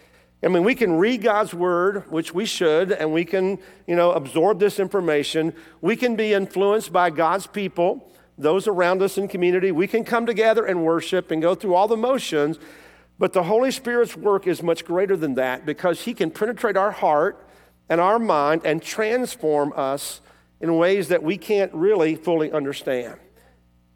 I 0.43 0.49
mean, 0.49 0.63
we 0.63 0.77
can 0.77 0.93
read 0.99 1.23
God's 1.23 1.53
word, 1.53 2.05
which 2.11 2.33
we 2.33 2.45
should, 2.45 2.93
and 2.93 3.13
we 3.13 3.25
can, 3.25 3.59
you 3.89 3.97
know, 3.97 4.13
absorb 4.13 4.61
this 4.61 4.79
information. 4.79 5.53
We 5.81 5.97
can 5.97 6.15
be 6.15 6.33
influenced 6.33 6.93
by 6.93 7.11
God's 7.11 7.49
people, 7.49 8.13
those 8.37 8.69
around 8.69 9.03
us 9.03 9.19
in 9.19 9.27
community. 9.27 9.73
We 9.73 9.89
can 9.89 10.05
come 10.05 10.27
together 10.27 10.65
and 10.65 10.85
worship 10.85 11.33
and 11.33 11.43
go 11.43 11.57
through 11.57 11.75
all 11.75 11.89
the 11.89 11.97
motions. 11.97 12.59
But 13.19 13.33
the 13.33 13.43
Holy 13.43 13.73
Spirit's 13.73 14.17
work 14.17 14.47
is 14.47 14.63
much 14.63 14.85
greater 14.85 15.17
than 15.17 15.35
that 15.35 15.67
because 15.67 16.03
He 16.03 16.15
can 16.15 16.31
penetrate 16.31 16.77
our 16.77 16.93
heart 16.93 17.45
and 17.89 18.01
our 18.01 18.21
mind 18.21 18.63
and 18.65 18.81
transform 18.81 19.73
us 19.75 20.21
in 20.61 20.77
ways 20.77 21.09
that 21.09 21.23
we 21.25 21.37
can't 21.37 21.75
really 21.75 22.15
fully 22.15 22.53
understand. 22.53 23.17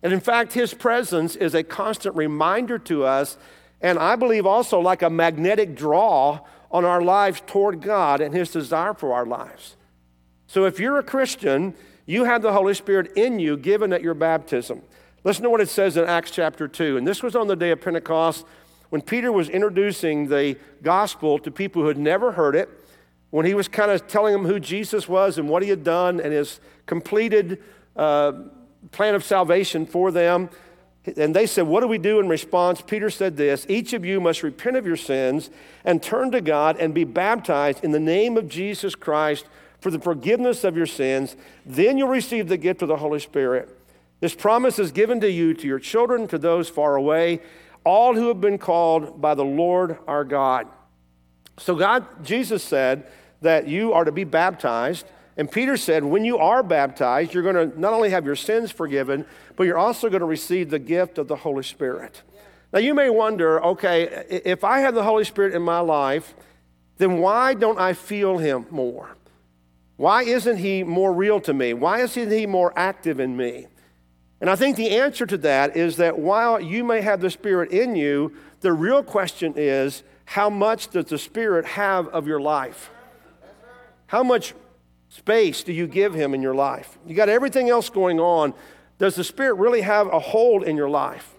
And 0.02 0.12
in 0.12 0.18
fact, 0.18 0.54
His 0.54 0.74
presence 0.74 1.36
is 1.36 1.54
a 1.54 1.62
constant 1.62 2.16
reminder 2.16 2.80
to 2.80 3.04
us, 3.04 3.38
and 3.82 3.98
I 3.98 4.16
believe 4.16 4.46
also 4.46 4.80
like 4.80 5.02
a 5.02 5.10
magnetic 5.10 5.74
draw 5.74 6.40
on 6.70 6.84
our 6.84 7.02
lives 7.02 7.42
toward 7.46 7.82
God 7.82 8.20
and 8.20 8.34
His 8.34 8.50
desire 8.50 8.94
for 8.94 9.12
our 9.12 9.26
lives. 9.26 9.76
So 10.46 10.64
if 10.64 10.78
you're 10.78 10.98
a 10.98 11.02
Christian, 11.02 11.74
you 12.06 12.24
have 12.24 12.42
the 12.42 12.52
Holy 12.52 12.74
Spirit 12.74 13.12
in 13.16 13.38
you 13.38 13.56
given 13.56 13.92
at 13.92 14.02
your 14.02 14.14
baptism. 14.14 14.82
Listen 15.24 15.44
to 15.44 15.50
what 15.50 15.60
it 15.60 15.68
says 15.68 15.96
in 15.96 16.04
Acts 16.04 16.30
chapter 16.30 16.66
2. 16.66 16.96
And 16.96 17.06
this 17.06 17.22
was 17.22 17.36
on 17.36 17.46
the 17.46 17.56
day 17.56 17.70
of 17.70 17.80
Pentecost 17.80 18.44
when 18.90 19.00
Peter 19.00 19.32
was 19.32 19.48
introducing 19.48 20.28
the 20.28 20.56
gospel 20.82 21.38
to 21.38 21.50
people 21.50 21.80
who 21.80 21.88
had 21.88 21.96
never 21.96 22.32
heard 22.32 22.54
it, 22.54 22.68
when 23.30 23.46
he 23.46 23.54
was 23.54 23.66
kind 23.66 23.90
of 23.90 24.06
telling 24.06 24.34
them 24.34 24.44
who 24.44 24.60
Jesus 24.60 25.08
was 25.08 25.38
and 25.38 25.48
what 25.48 25.62
he 25.62 25.70
had 25.70 25.82
done 25.82 26.20
and 26.20 26.34
his 26.34 26.60
completed 26.84 27.62
uh, 27.96 28.32
plan 28.90 29.14
of 29.14 29.24
salvation 29.24 29.86
for 29.86 30.10
them. 30.10 30.50
And 31.16 31.34
they 31.34 31.46
said, 31.46 31.66
What 31.66 31.80
do 31.80 31.88
we 31.88 31.98
do 31.98 32.20
in 32.20 32.28
response? 32.28 32.80
Peter 32.80 33.10
said 33.10 33.36
this 33.36 33.66
Each 33.68 33.92
of 33.92 34.04
you 34.04 34.20
must 34.20 34.42
repent 34.42 34.76
of 34.76 34.86
your 34.86 34.96
sins 34.96 35.50
and 35.84 36.02
turn 36.02 36.30
to 36.30 36.40
God 36.40 36.76
and 36.78 36.94
be 36.94 37.04
baptized 37.04 37.82
in 37.82 37.90
the 37.90 38.00
name 38.00 38.36
of 38.36 38.48
Jesus 38.48 38.94
Christ 38.94 39.46
for 39.80 39.90
the 39.90 39.98
forgiveness 39.98 40.62
of 40.62 40.76
your 40.76 40.86
sins. 40.86 41.36
Then 41.66 41.98
you'll 41.98 42.08
receive 42.08 42.48
the 42.48 42.56
gift 42.56 42.82
of 42.82 42.88
the 42.88 42.96
Holy 42.98 43.18
Spirit. 43.18 43.76
This 44.20 44.34
promise 44.34 44.78
is 44.78 44.92
given 44.92 45.20
to 45.20 45.30
you, 45.30 45.52
to 45.54 45.66
your 45.66 45.80
children, 45.80 46.28
to 46.28 46.38
those 46.38 46.68
far 46.68 46.94
away, 46.94 47.40
all 47.82 48.14
who 48.14 48.28
have 48.28 48.40
been 48.40 48.58
called 48.58 49.20
by 49.20 49.34
the 49.34 49.44
Lord 49.44 49.98
our 50.06 50.24
God. 50.24 50.68
So, 51.58 51.74
God, 51.74 52.24
Jesus 52.24 52.62
said 52.62 53.08
that 53.40 53.66
you 53.66 53.92
are 53.92 54.04
to 54.04 54.12
be 54.12 54.22
baptized. 54.22 55.06
And 55.36 55.50
Peter 55.50 55.76
said, 55.76 56.04
when 56.04 56.24
you 56.24 56.38
are 56.38 56.62
baptized, 56.62 57.32
you're 57.32 57.42
going 57.42 57.70
to 57.70 57.80
not 57.80 57.92
only 57.92 58.10
have 58.10 58.26
your 58.26 58.36
sins 58.36 58.70
forgiven, 58.70 59.24
but 59.56 59.64
you're 59.64 59.78
also 59.78 60.08
going 60.10 60.20
to 60.20 60.26
receive 60.26 60.70
the 60.70 60.78
gift 60.78 61.18
of 61.18 61.28
the 61.28 61.36
Holy 61.36 61.62
Spirit. 61.62 62.22
Now, 62.72 62.78
you 62.78 62.94
may 62.94 63.10
wonder 63.10 63.62
okay, 63.64 64.24
if 64.28 64.64
I 64.64 64.80
have 64.80 64.94
the 64.94 65.02
Holy 65.02 65.24
Spirit 65.24 65.54
in 65.54 65.62
my 65.62 65.80
life, 65.80 66.34
then 66.98 67.18
why 67.18 67.54
don't 67.54 67.78
I 67.78 67.92
feel 67.92 68.38
Him 68.38 68.66
more? 68.70 69.16
Why 69.96 70.22
isn't 70.22 70.58
He 70.58 70.82
more 70.82 71.12
real 71.12 71.40
to 71.42 71.52
me? 71.52 71.74
Why 71.74 72.00
isn't 72.00 72.30
He 72.30 72.46
more 72.46 72.72
active 72.76 73.20
in 73.20 73.36
me? 73.36 73.66
And 74.40 74.50
I 74.50 74.56
think 74.56 74.76
the 74.76 74.90
answer 74.90 75.24
to 75.26 75.38
that 75.38 75.76
is 75.76 75.96
that 75.98 76.18
while 76.18 76.60
you 76.60 76.82
may 76.82 77.00
have 77.00 77.20
the 77.20 77.30
Spirit 77.30 77.70
in 77.70 77.94
you, 77.94 78.34
the 78.60 78.72
real 78.72 79.02
question 79.02 79.54
is 79.56 80.02
how 80.24 80.50
much 80.50 80.88
does 80.88 81.06
the 81.06 81.18
Spirit 81.18 81.64
have 81.64 82.08
of 82.08 82.26
your 82.26 82.40
life? 82.40 82.90
How 84.06 84.22
much 84.22 84.54
space 85.12 85.62
do 85.62 85.72
you 85.72 85.86
give 85.86 86.14
Him 86.14 86.34
in 86.34 86.42
your 86.42 86.54
life? 86.54 86.98
You 87.06 87.14
got 87.14 87.28
everything 87.28 87.68
else 87.68 87.90
going 87.90 88.18
on. 88.18 88.54
Does 88.98 89.14
the 89.14 89.24
Spirit 89.24 89.54
really 89.54 89.82
have 89.82 90.06
a 90.06 90.18
hold 90.18 90.64
in 90.64 90.76
your 90.76 90.88
life? 90.88 91.34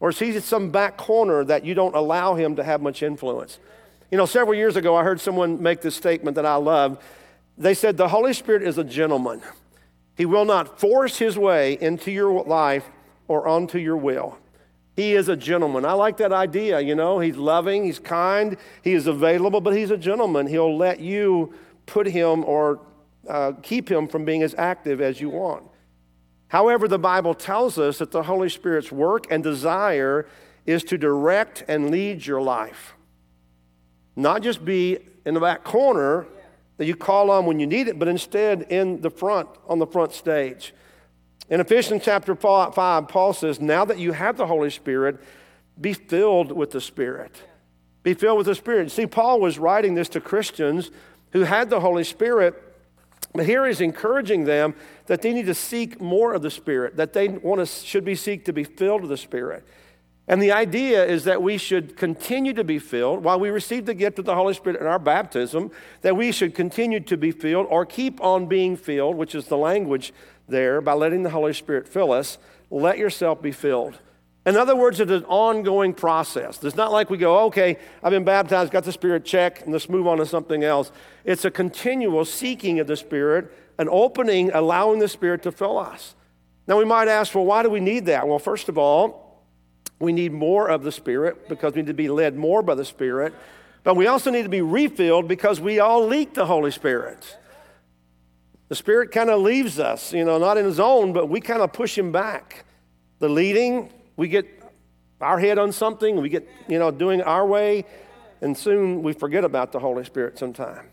Or 0.00 0.10
is 0.10 0.18
He 0.18 0.34
in 0.34 0.40
some 0.42 0.70
back 0.70 0.96
corner 0.96 1.44
that 1.44 1.64
you 1.64 1.74
don't 1.74 1.94
allow 1.94 2.34
Him 2.34 2.56
to 2.56 2.64
have 2.64 2.82
much 2.82 3.02
influence? 3.02 3.58
You 4.10 4.18
know, 4.18 4.26
several 4.26 4.54
years 4.54 4.76
ago, 4.76 4.94
I 4.94 5.02
heard 5.02 5.20
someone 5.20 5.62
make 5.62 5.80
this 5.80 5.96
statement 5.96 6.34
that 6.34 6.46
I 6.46 6.56
love. 6.56 7.02
They 7.56 7.74
said, 7.74 7.96
The 7.96 8.08
Holy 8.08 8.32
Spirit 8.32 8.62
is 8.62 8.78
a 8.78 8.84
gentleman. 8.84 9.42
He 10.16 10.26
will 10.26 10.44
not 10.44 10.78
force 10.78 11.18
his 11.18 11.38
way 11.38 11.78
into 11.80 12.10
your 12.10 12.44
life 12.44 12.88
or 13.26 13.48
onto 13.48 13.78
your 13.78 13.96
will. 13.96 14.38
He 14.96 15.14
is 15.14 15.28
a 15.28 15.36
gentleman. 15.36 15.84
I 15.84 15.94
like 15.94 16.18
that 16.18 16.32
idea, 16.32 16.78
you 16.80 16.94
know. 16.94 17.18
He's 17.18 17.36
loving, 17.36 17.84
he's 17.84 17.98
kind, 17.98 18.56
he 18.82 18.92
is 18.92 19.08
available, 19.08 19.60
but 19.60 19.74
he's 19.74 19.90
a 19.90 19.96
gentleman. 19.96 20.46
He'll 20.46 20.76
let 20.76 21.00
you 21.00 21.52
put 21.86 22.06
him 22.06 22.44
or 22.44 22.80
uh, 23.28 23.52
keep 23.62 23.90
him 23.90 24.08
from 24.08 24.24
being 24.24 24.42
as 24.42 24.54
active 24.56 25.00
as 25.00 25.20
you 25.20 25.30
want. 25.30 25.64
However, 26.48 26.86
the 26.86 26.98
Bible 26.98 27.34
tells 27.34 27.78
us 27.78 27.98
that 27.98 28.10
the 28.10 28.22
Holy 28.22 28.48
Spirit's 28.48 28.92
work 28.92 29.26
and 29.30 29.42
desire 29.42 30.26
is 30.66 30.84
to 30.84 30.98
direct 30.98 31.64
and 31.68 31.90
lead 31.90 32.24
your 32.26 32.40
life, 32.40 32.94
not 34.16 34.42
just 34.42 34.64
be 34.64 34.98
in 35.26 35.34
the 35.34 35.40
back 35.40 35.64
corner 35.64 36.26
that 36.76 36.86
you 36.86 36.96
call 36.96 37.30
on 37.30 37.46
when 37.46 37.60
you 37.60 37.66
need 37.66 37.88
it, 37.88 37.98
but 37.98 38.08
instead 38.08 38.62
in 38.62 39.00
the 39.00 39.10
front, 39.10 39.48
on 39.68 39.78
the 39.78 39.86
front 39.86 40.12
stage. 40.12 40.74
In 41.48 41.60
Ephesians 41.60 42.02
chapter 42.04 42.34
5, 42.34 42.74
Paul 43.08 43.32
says, 43.32 43.60
Now 43.60 43.84
that 43.84 43.98
you 43.98 44.12
have 44.12 44.36
the 44.36 44.46
Holy 44.46 44.70
Spirit, 44.70 45.20
be 45.80 45.92
filled 45.92 46.52
with 46.52 46.70
the 46.70 46.80
Spirit. 46.80 47.36
Be 48.02 48.14
filled 48.14 48.38
with 48.38 48.46
the 48.46 48.54
Spirit. 48.54 48.90
See, 48.90 49.06
Paul 49.06 49.40
was 49.40 49.58
writing 49.58 49.94
this 49.94 50.08
to 50.10 50.20
Christians 50.20 50.90
who 51.32 51.40
had 51.42 51.68
the 51.68 51.80
Holy 51.80 52.04
Spirit, 52.04 52.54
but 53.34 53.46
here 53.46 53.66
he's 53.66 53.80
encouraging 53.80 54.44
them 54.44 54.74
that 55.06 55.20
they 55.20 55.32
need 55.32 55.46
to 55.46 55.54
seek 55.54 56.00
more 56.00 56.34
of 56.34 56.42
the 56.42 56.50
Spirit, 56.50 56.96
that 56.96 57.12
they 57.12 57.28
want 57.28 57.60
to, 57.60 57.66
should 57.66 58.04
be 58.04 58.14
seek 58.14 58.44
to 58.44 58.52
be 58.52 58.62
filled 58.62 59.02
with 59.02 59.10
the 59.10 59.16
Spirit. 59.16 59.66
And 60.26 60.40
the 60.40 60.52
idea 60.52 61.04
is 61.04 61.24
that 61.24 61.42
we 61.42 61.58
should 61.58 61.96
continue 61.96 62.54
to 62.54 62.64
be 62.64 62.78
filled 62.78 63.24
while 63.24 63.38
we 63.38 63.50
receive 63.50 63.84
the 63.84 63.92
gift 63.92 64.18
of 64.18 64.24
the 64.24 64.34
Holy 64.34 64.54
Spirit 64.54 64.80
in 64.80 64.86
our 64.86 64.98
baptism, 64.98 65.70
that 66.00 66.16
we 66.16 66.32
should 66.32 66.54
continue 66.54 67.00
to 67.00 67.16
be 67.16 67.30
filled 67.30 67.66
or 67.68 67.84
keep 67.84 68.22
on 68.22 68.46
being 68.46 68.76
filled, 68.76 69.16
which 69.16 69.34
is 69.34 69.46
the 69.46 69.58
language 69.58 70.14
there, 70.48 70.80
by 70.80 70.92
letting 70.92 71.24
the 71.24 71.30
Holy 71.30 71.52
Spirit 71.52 71.88
fill 71.88 72.12
us. 72.12 72.38
Let 72.70 72.98
yourself 72.98 73.42
be 73.42 73.52
filled. 73.52 73.98
In 74.46 74.56
other 74.56 74.76
words, 74.76 75.00
it's 75.00 75.10
an 75.10 75.24
ongoing 75.24 75.94
process. 75.94 76.62
It's 76.62 76.76
not 76.76 76.92
like 76.92 77.08
we 77.08 77.16
go, 77.16 77.44
okay, 77.46 77.78
I've 78.02 78.10
been 78.10 78.24
baptized, 78.24 78.72
got 78.72 78.84
the 78.84 78.92
Spirit, 78.92 79.24
check, 79.24 79.62
and 79.62 79.72
let's 79.72 79.88
move 79.88 80.06
on 80.06 80.18
to 80.18 80.26
something 80.26 80.62
else. 80.62 80.92
It's 81.24 81.46
a 81.46 81.50
continual 81.50 82.26
seeking 82.26 82.78
of 82.78 82.86
the 82.86 82.96
Spirit, 82.96 83.50
an 83.78 83.88
opening, 83.90 84.50
allowing 84.52 84.98
the 84.98 85.08
Spirit 85.08 85.42
to 85.44 85.52
fill 85.52 85.78
us. 85.78 86.14
Now, 86.66 86.78
we 86.78 86.84
might 86.84 87.08
ask, 87.08 87.34
well, 87.34 87.44
why 87.44 87.62
do 87.62 87.70
we 87.70 87.80
need 87.80 88.06
that? 88.06 88.28
Well, 88.28 88.38
first 88.38 88.68
of 88.68 88.76
all, 88.76 89.42
we 89.98 90.12
need 90.12 90.32
more 90.32 90.68
of 90.68 90.82
the 90.82 90.92
Spirit 90.92 91.48
because 91.48 91.74
we 91.74 91.82
need 91.82 91.88
to 91.88 91.94
be 91.94 92.08
led 92.08 92.36
more 92.36 92.62
by 92.62 92.74
the 92.74 92.84
Spirit. 92.84 93.32
But 93.82 93.96
we 93.96 94.06
also 94.06 94.30
need 94.30 94.42
to 94.42 94.48
be 94.48 94.62
refilled 94.62 95.28
because 95.28 95.60
we 95.60 95.78
all 95.78 96.06
leak 96.06 96.34
the 96.34 96.46
Holy 96.46 96.70
Spirit. 96.70 97.38
The 98.68 98.74
Spirit 98.74 99.10
kind 99.12 99.30
of 99.30 99.40
leaves 99.40 99.78
us, 99.78 100.12
you 100.12 100.24
know, 100.24 100.38
not 100.38 100.56
in 100.56 100.64
His 100.64 100.80
own, 100.80 101.12
but 101.12 101.28
we 101.28 101.40
kind 101.40 101.62
of 101.62 101.72
push 101.72 101.96
Him 101.96 102.12
back. 102.12 102.64
The 103.20 103.28
leading, 103.28 103.90
we 104.16 104.28
get 104.28 104.46
our 105.20 105.38
head 105.38 105.58
on 105.58 105.72
something, 105.72 106.20
we 106.20 106.28
get, 106.28 106.48
you 106.68 106.78
know, 106.78 106.90
doing 106.90 107.22
our 107.22 107.46
way, 107.46 107.84
and 108.40 108.56
soon 108.56 109.02
we 109.02 109.12
forget 109.12 109.44
about 109.44 109.72
the 109.72 109.78
Holy 109.78 110.04
Spirit 110.04 110.38
sometime. 110.38 110.90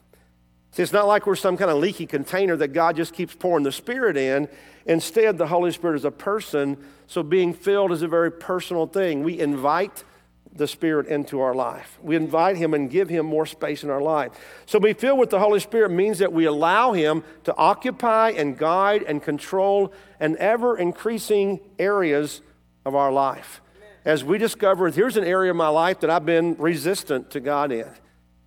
See, 0.72 0.84
it's 0.84 0.94
not 0.94 1.06
like 1.06 1.28
we're 1.28 1.36
some 1.36 1.58
kind 1.58 1.70
of 1.70 1.78
leaky 1.78 2.06
container 2.06 2.56
that 2.56 2.70
God 2.70 2.96
just 2.96 3.13
keeps 3.13 3.36
pouring 3.36 3.63
the 3.63 3.74
Spirit 3.74 4.16
in. 4.16 4.48
Instead, 4.86 5.38
the 5.38 5.48
Holy 5.48 5.72
Spirit 5.72 5.96
is 5.98 6.06
a 6.06 6.12
person, 6.12 6.78
so 7.08 7.24
being 7.24 7.54
filled 7.54 7.92
is 7.92 8.01
a 8.01 8.08
very 8.08 8.32
personal 8.32 8.88
thing. 8.88 9.22
We 9.22 9.38
invite 9.40 10.06
the 10.54 10.68
Spirit 10.68 11.08
into 11.08 11.42
our 11.42 11.54
life. 11.54 12.00
We 12.01 12.16
invite 12.16 12.56
Him 12.56 12.74
and 12.74 12.90
give 12.90 13.10
Him 13.10 13.25
more 13.25 13.46
space 13.46 13.84
in 13.84 13.90
our 13.90 14.01
life. 14.01 14.32
So, 14.66 14.80
be 14.80 14.94
filled 14.94 15.20
with 15.20 15.30
the 15.30 15.40
Holy 15.40 15.60
Spirit 15.60 15.92
means 15.92 16.20
that 16.20 16.32
we 16.32 16.46
allow 16.46 16.94
Him 16.94 17.24
to 17.44 17.56
occupy 17.56 18.32
and 18.32 18.58
guide 18.58 19.04
and 19.04 19.22
control 19.22 19.94
an 20.20 20.38
ever 20.40 20.78
increasing 20.78 21.60
areas 21.80 22.42
of 22.86 22.96
our 22.96 23.12
life. 23.12 23.62
As 24.04 24.24
we 24.24 24.38
discover, 24.38 24.90
here's 24.90 25.18
an 25.18 25.24
area 25.24 25.52
of 25.52 25.58
my 25.58 25.68
life 25.68 26.00
that 26.00 26.10
I've 26.10 26.26
been 26.26 26.56
resistant 26.58 27.30
to 27.32 27.40
God 27.40 27.72
in. 27.72 27.88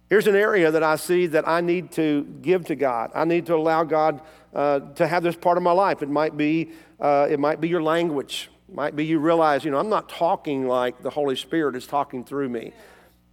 Here's 0.08 0.26
an 0.26 0.36
area 0.36 0.70
that 0.70 0.82
I 0.82 0.96
see 0.96 1.26
that 1.28 1.48
I 1.48 1.60
need 1.60 1.92
to 1.92 2.24
give 2.42 2.66
to 2.66 2.74
God. 2.74 3.10
I 3.14 3.24
need 3.24 3.46
to 3.46 3.54
allow 3.54 3.84
God 3.84 4.20
uh, 4.54 4.80
to 4.80 5.06
have 5.06 5.22
this 5.22 5.36
part 5.36 5.56
of 5.56 5.62
my 5.62 5.72
life. 5.72 6.02
It 6.02 6.08
might 6.08 6.36
be, 6.36 6.72
uh, 7.00 7.28
it 7.30 7.40
might 7.40 7.60
be 7.60 7.68
your 7.68 7.82
language. 7.82 8.50
It 8.68 8.74
might 8.74 8.96
be 8.96 9.06
you 9.06 9.18
realize, 9.18 9.64
you 9.64 9.70
know, 9.70 9.78
I'm 9.78 9.88
not 9.88 10.08
talking 10.08 10.66
like 10.66 11.02
the 11.02 11.10
Holy 11.10 11.36
Spirit 11.36 11.76
is 11.76 11.86
talking 11.86 12.24
through 12.24 12.48
me. 12.48 12.72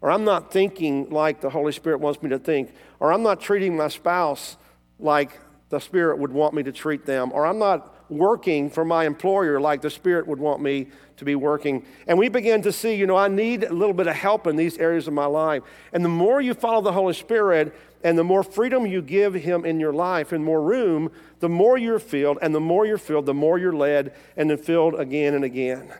Or 0.01 0.10
I'm 0.10 0.24
not 0.24 0.51
thinking 0.51 1.10
like 1.10 1.41
the 1.41 1.50
Holy 1.50 1.72
Spirit 1.72 2.00
wants 2.00 2.24
me 2.24 2.29
to 2.29 2.39
think. 2.39 2.74
Or 3.00 3.12
I'm 3.13 3.22
not 3.22 3.41
treating 3.41 3.75
my 3.75 3.88
spouse 3.88 4.58
like 5.00 5.39
the 5.70 5.79
Spirit 5.79 6.20
would 6.20 6.31
want 6.31 6.53
me 6.53 6.63
to 6.63 6.72
treat 6.72 7.05
them. 7.05 7.31
Or 7.34 7.46
I'm 7.46 7.60
not 7.60 7.96
working 8.11 8.69
for 8.69 8.83
my 8.83 9.05
employer 9.05 9.59
like 9.59 9.81
the 9.81 9.89
Spirit 9.89 10.27
would 10.27 10.39
want 10.39 10.61
me 10.61 10.87
to 11.17 11.25
be 11.25 11.35
working. 11.35 11.85
And 12.07 12.17
we 12.17 12.29
begin 12.29 12.61
to 12.63 12.71
see, 12.71 12.93
you 12.95 13.07
know, 13.07 13.15
I 13.15 13.27
need 13.27 13.63
a 13.63 13.73
little 13.73 13.93
bit 13.93 14.07
of 14.07 14.15
help 14.15 14.47
in 14.47 14.55
these 14.55 14.77
areas 14.77 15.07
of 15.07 15.13
my 15.13 15.25
life. 15.25 15.63
And 15.93 16.03
the 16.03 16.09
more 16.09 16.41
you 16.41 16.53
follow 16.53 16.81
the 16.81 16.91
Holy 16.91 17.13
Spirit 17.13 17.73
and 18.03 18.17
the 18.17 18.23
more 18.23 18.43
freedom 18.43 18.85
you 18.85 19.01
give 19.01 19.33
Him 19.33 19.63
in 19.63 19.79
your 19.79 19.93
life 19.93 20.31
and 20.31 20.43
more 20.43 20.61
room, 20.61 21.11
the 21.39 21.49
more 21.49 21.77
you're 21.77 21.99
filled. 21.99 22.37
And 22.41 22.53
the 22.53 22.59
more 22.59 22.85
you're 22.85 22.97
filled, 22.97 23.25
the 23.25 23.33
more 23.33 23.57
you're 23.57 23.75
led 23.75 24.13
and 24.35 24.49
then 24.49 24.57
filled 24.57 24.99
again 24.99 25.33
and 25.33 25.43
again. 25.43 25.93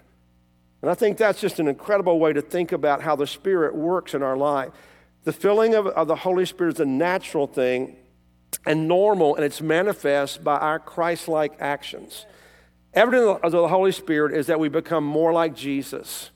And 0.82 0.90
I 0.90 0.96
think 0.96 1.18
that's 1.18 1.40
just 1.40 1.60
an 1.60 1.68
incredible 1.68 2.20
way 2.20 2.34
to 2.34 2.42
think 2.42 2.72
about 2.72 3.02
how 3.02 3.16
the 3.16 3.28
Spirit 3.28 3.76
works 3.76 4.14
in 4.14 4.24
our 4.24 4.36
life. 4.36 4.72
The 5.24 5.32
filling 5.32 5.76
of, 5.76 5.86
of 5.88 6.08
the 6.08 6.16
Holy 6.16 6.46
Spirit 6.46 6.74
is 6.74 6.80
a 6.80 6.86
natural 6.86 7.46
thing 7.46 7.96
and 8.66 8.88
normal, 8.88 9.36
and 9.36 9.44
it's 9.46 9.62
manifest 9.62 10.44
by 10.44 10.58
our 10.58 10.80
Christ 10.80 11.28
like 11.28 11.54
actions. 11.60 12.26
Evidence 12.94 13.40
of 13.44 13.52
the 13.52 13.68
Holy 13.68 13.92
Spirit 13.92 14.34
is 14.34 14.48
that 14.48 14.60
we 14.60 14.70
become 14.70 15.04
more 15.04 15.32
like 15.32 15.56
Jesus. 15.56 16.32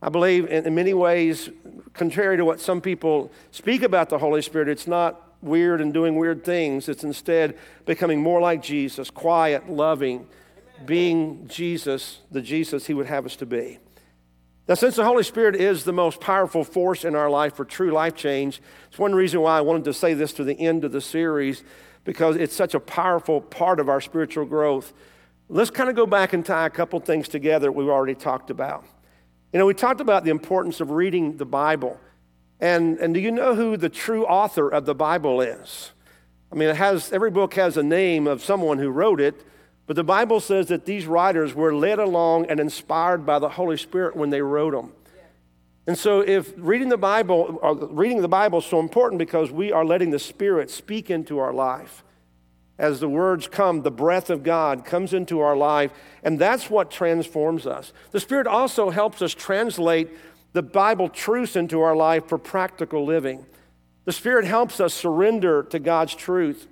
I 0.00 0.08
believe 0.08 0.46
in, 0.50 0.66
in 0.66 0.74
many 0.74 0.94
ways, 0.94 1.50
contrary 1.92 2.36
to 2.36 2.44
what 2.44 2.60
some 2.60 2.80
people 2.80 3.30
speak 3.50 3.82
about 3.82 4.08
the 4.08 4.18
Holy 4.18 4.42
Spirit, 4.42 4.68
it's 4.68 4.86
not 4.86 5.20
weird 5.42 5.80
and 5.80 5.92
doing 5.92 6.16
weird 6.16 6.44
things. 6.44 6.88
It's 6.88 7.04
instead 7.04 7.58
becoming 7.86 8.20
more 8.20 8.40
like 8.40 8.62
Jesus, 8.62 9.10
quiet, 9.10 9.68
loving, 9.68 10.26
being 10.84 11.46
Jesus, 11.46 12.20
the 12.30 12.40
Jesus 12.40 12.86
he 12.86 12.94
would 12.94 13.06
have 13.06 13.26
us 13.26 13.36
to 13.36 13.46
be. 13.46 13.78
Now, 14.66 14.74
since 14.74 14.96
the 14.96 15.04
Holy 15.04 15.22
Spirit 15.22 15.56
is 15.56 15.84
the 15.84 15.92
most 15.92 16.20
powerful 16.20 16.64
force 16.64 17.04
in 17.04 17.14
our 17.14 17.28
life 17.28 17.54
for 17.54 17.66
true 17.66 17.90
life 17.90 18.14
change, 18.14 18.62
it's 18.88 18.98
one 18.98 19.14
reason 19.14 19.42
why 19.42 19.58
I 19.58 19.60
wanted 19.60 19.84
to 19.84 19.92
say 19.92 20.14
this 20.14 20.32
to 20.34 20.44
the 20.44 20.58
end 20.58 20.84
of 20.84 20.92
the 20.92 21.02
series, 21.02 21.62
because 22.04 22.36
it's 22.36 22.56
such 22.56 22.74
a 22.74 22.80
powerful 22.80 23.42
part 23.42 23.78
of 23.78 23.90
our 23.90 24.00
spiritual 24.00 24.46
growth. 24.46 24.94
Let's 25.50 25.70
kind 25.70 25.90
of 25.90 25.96
go 25.96 26.06
back 26.06 26.32
and 26.32 26.46
tie 26.46 26.64
a 26.64 26.70
couple 26.70 26.98
things 27.00 27.28
together 27.28 27.70
we've 27.70 27.88
already 27.88 28.14
talked 28.14 28.48
about. 28.48 28.86
You 29.52 29.58
know, 29.58 29.66
we 29.66 29.74
talked 29.74 30.00
about 30.00 30.24
the 30.24 30.30
importance 30.30 30.80
of 30.80 30.90
reading 30.90 31.36
the 31.36 31.44
Bible. 31.44 32.00
And, 32.58 32.98
and 32.98 33.12
do 33.12 33.20
you 33.20 33.30
know 33.30 33.54
who 33.54 33.76
the 33.76 33.90
true 33.90 34.24
author 34.24 34.70
of 34.70 34.86
the 34.86 34.94
Bible 34.94 35.42
is? 35.42 35.92
I 36.50 36.54
mean, 36.54 36.70
it 36.70 36.76
has, 36.76 37.12
every 37.12 37.30
book 37.30 37.52
has 37.54 37.76
a 37.76 37.82
name 37.82 38.26
of 38.26 38.42
someone 38.42 38.78
who 38.78 38.88
wrote 38.88 39.20
it, 39.20 39.44
but 39.86 39.96
the 39.96 40.04
Bible 40.04 40.40
says 40.40 40.68
that 40.68 40.86
these 40.86 41.06
writers 41.06 41.54
were 41.54 41.74
led 41.74 41.98
along 41.98 42.46
and 42.46 42.58
inspired 42.58 43.26
by 43.26 43.38
the 43.38 43.50
Holy 43.50 43.76
Spirit 43.76 44.16
when 44.16 44.30
they 44.30 44.40
wrote 44.40 44.72
them. 44.72 44.92
And 45.86 45.98
so, 45.98 46.20
if 46.20 46.54
reading 46.56 46.88
the 46.88 46.96
Bible, 46.96 47.58
or 47.60 47.74
reading 47.74 48.22
the 48.22 48.28
Bible 48.28 48.60
is 48.60 48.64
so 48.64 48.80
important 48.80 49.18
because 49.18 49.50
we 49.50 49.70
are 49.70 49.84
letting 49.84 50.10
the 50.10 50.18
Spirit 50.18 50.70
speak 50.70 51.10
into 51.10 51.38
our 51.38 51.52
life. 51.52 52.02
As 52.78 52.98
the 53.00 53.08
words 53.08 53.46
come, 53.46 53.82
the 53.82 53.90
breath 53.90 54.30
of 54.30 54.42
God 54.42 54.84
comes 54.84 55.12
into 55.12 55.40
our 55.40 55.54
life, 55.54 55.92
and 56.24 56.38
that's 56.38 56.70
what 56.70 56.90
transforms 56.90 57.66
us. 57.66 57.92
The 58.10 58.18
Spirit 58.18 58.46
also 58.46 58.90
helps 58.90 59.20
us 59.20 59.32
translate 59.34 60.08
the 60.54 60.62
Bible 60.62 61.08
truths 61.08 61.54
into 61.54 61.82
our 61.82 61.94
life 61.94 62.26
for 62.26 62.38
practical 62.38 63.04
living. 63.04 63.44
The 64.06 64.12
Spirit 64.12 64.46
helps 64.46 64.80
us 64.80 64.94
surrender 64.94 65.62
to 65.64 65.78
God's 65.78 66.14
truth 66.14 66.66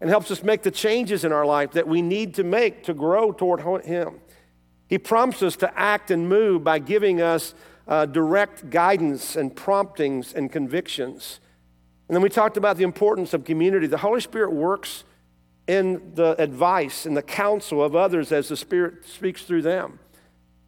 and 0.00 0.10
helps 0.10 0.30
us 0.30 0.42
make 0.42 0.62
the 0.62 0.70
changes 0.70 1.24
in 1.24 1.32
our 1.32 1.46
life 1.46 1.72
that 1.72 1.88
we 1.88 2.02
need 2.02 2.34
to 2.34 2.44
make 2.44 2.82
to 2.84 2.94
grow 2.94 3.32
toward 3.32 3.84
Him. 3.84 4.20
He 4.86 4.98
prompts 4.98 5.42
us 5.42 5.56
to 5.56 5.78
act 5.78 6.10
and 6.10 6.28
move 6.28 6.62
by 6.62 6.78
giving 6.78 7.20
us 7.20 7.54
uh, 7.86 8.06
direct 8.06 8.70
guidance 8.70 9.36
and 9.36 9.54
promptings 9.54 10.32
and 10.32 10.50
convictions. 10.50 11.40
And 12.08 12.14
then 12.14 12.22
we 12.22 12.28
talked 12.28 12.56
about 12.56 12.76
the 12.76 12.84
importance 12.84 13.32
of 13.32 13.44
community. 13.44 13.86
The 13.86 13.98
Holy 13.98 14.20
Spirit 14.20 14.52
works 14.52 15.04
in 15.66 16.12
the 16.14 16.40
advice 16.40 17.06
and 17.06 17.16
the 17.16 17.22
counsel 17.22 17.82
of 17.82 17.96
others 17.96 18.30
as 18.32 18.48
the 18.48 18.56
Spirit 18.56 19.06
speaks 19.06 19.42
through 19.44 19.62
them. 19.62 19.98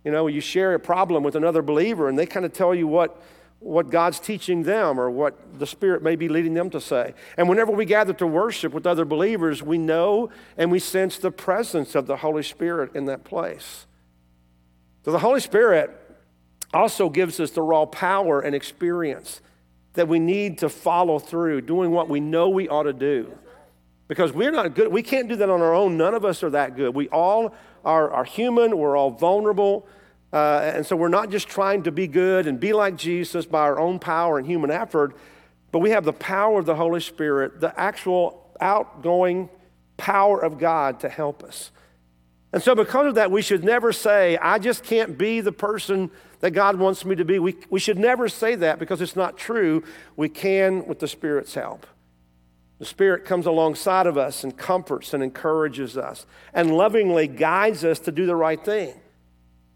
You 0.04 0.12
know, 0.12 0.28
you 0.28 0.40
share 0.40 0.72
a 0.74 0.78
problem 0.78 1.22
with 1.22 1.34
another 1.34 1.62
believer 1.62 2.08
and 2.08 2.18
they 2.18 2.26
kind 2.26 2.46
of 2.46 2.52
tell 2.52 2.74
you 2.74 2.86
what, 2.86 3.20
what 3.58 3.90
God's 3.90 4.20
teaching 4.20 4.62
them 4.62 5.00
or 5.00 5.10
what 5.10 5.58
the 5.58 5.66
Spirit 5.66 6.02
may 6.02 6.14
be 6.14 6.28
leading 6.28 6.54
them 6.54 6.70
to 6.70 6.80
say. 6.80 7.14
And 7.36 7.48
whenever 7.48 7.72
we 7.72 7.84
gather 7.84 8.12
to 8.14 8.26
worship 8.26 8.72
with 8.72 8.86
other 8.86 9.04
believers, 9.04 9.62
we 9.62 9.78
know 9.78 10.30
and 10.56 10.70
we 10.70 10.78
sense 10.78 11.18
the 11.18 11.30
presence 11.30 11.94
of 11.94 12.06
the 12.06 12.18
Holy 12.18 12.42
Spirit 12.42 12.94
in 12.94 13.06
that 13.06 13.24
place. 13.24 13.86
So 15.04 15.12
the 15.12 15.18
Holy 15.20 15.40
Spirit 15.40 15.90
also 16.74 17.08
gives 17.08 17.40
us 17.40 17.50
the 17.52 17.62
raw 17.62 17.86
power 17.86 18.40
and 18.40 18.54
experience 18.54 19.40
that 19.94 20.08
we 20.08 20.18
need 20.18 20.58
to 20.58 20.68
follow 20.68 21.18
through 21.18 21.62
doing 21.62 21.90
what 21.90 22.08
we 22.08 22.20
know 22.20 22.48
we 22.48 22.68
ought 22.68 22.84
to 22.84 22.92
do. 22.92 23.36
Because 24.08 24.32
we're 24.32 24.52
not 24.52 24.74
good. 24.74 24.92
We 24.92 25.02
can't 25.02 25.28
do 25.28 25.36
that 25.36 25.50
on 25.50 25.60
our 25.62 25.74
own. 25.74 25.96
None 25.96 26.14
of 26.14 26.24
us 26.24 26.42
are 26.42 26.50
that 26.50 26.76
good. 26.76 26.94
We 26.94 27.08
all 27.08 27.54
are, 27.84 28.10
are 28.10 28.24
human, 28.24 28.76
we're 28.76 28.96
all 28.96 29.10
vulnerable. 29.10 29.86
Uh, 30.36 30.72
and 30.74 30.84
so 30.84 30.94
we're 30.94 31.08
not 31.08 31.30
just 31.30 31.48
trying 31.48 31.82
to 31.82 31.90
be 31.90 32.06
good 32.06 32.46
and 32.46 32.60
be 32.60 32.74
like 32.74 32.94
Jesus 32.94 33.46
by 33.46 33.60
our 33.60 33.78
own 33.78 33.98
power 33.98 34.36
and 34.36 34.46
human 34.46 34.70
effort, 34.70 35.16
but 35.72 35.78
we 35.78 35.88
have 35.88 36.04
the 36.04 36.12
power 36.12 36.58
of 36.58 36.66
the 36.66 36.74
Holy 36.74 37.00
Spirit, 37.00 37.58
the 37.58 37.72
actual 37.80 38.54
outgoing 38.60 39.48
power 39.96 40.38
of 40.38 40.58
God 40.58 41.00
to 41.00 41.08
help 41.08 41.42
us. 41.42 41.70
And 42.52 42.62
so, 42.62 42.74
because 42.74 43.06
of 43.06 43.14
that, 43.14 43.30
we 43.30 43.40
should 43.40 43.64
never 43.64 43.94
say, 43.94 44.36
I 44.36 44.58
just 44.58 44.84
can't 44.84 45.16
be 45.16 45.40
the 45.40 45.52
person 45.52 46.10
that 46.40 46.50
God 46.50 46.78
wants 46.78 47.06
me 47.06 47.16
to 47.16 47.24
be. 47.24 47.38
We, 47.38 47.56
we 47.70 47.80
should 47.80 47.98
never 47.98 48.28
say 48.28 48.56
that 48.56 48.78
because 48.78 49.00
it's 49.00 49.16
not 49.16 49.38
true. 49.38 49.84
We 50.16 50.28
can 50.28 50.86
with 50.86 50.98
the 50.98 51.08
Spirit's 51.08 51.54
help. 51.54 51.86
The 52.78 52.84
Spirit 52.84 53.24
comes 53.24 53.46
alongside 53.46 54.06
of 54.06 54.18
us 54.18 54.44
and 54.44 54.54
comforts 54.54 55.14
and 55.14 55.22
encourages 55.22 55.96
us 55.96 56.26
and 56.52 56.76
lovingly 56.76 57.26
guides 57.26 57.86
us 57.86 58.00
to 58.00 58.12
do 58.12 58.26
the 58.26 58.36
right 58.36 58.62
thing. 58.62 59.00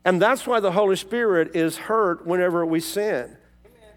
And 0.04 0.20
that's 0.20 0.46
why 0.46 0.60
the 0.60 0.72
Holy 0.72 0.96
Spirit 0.96 1.54
is 1.54 1.76
hurt 1.76 2.26
whenever 2.26 2.64
we 2.64 2.80
sin. 2.80 3.36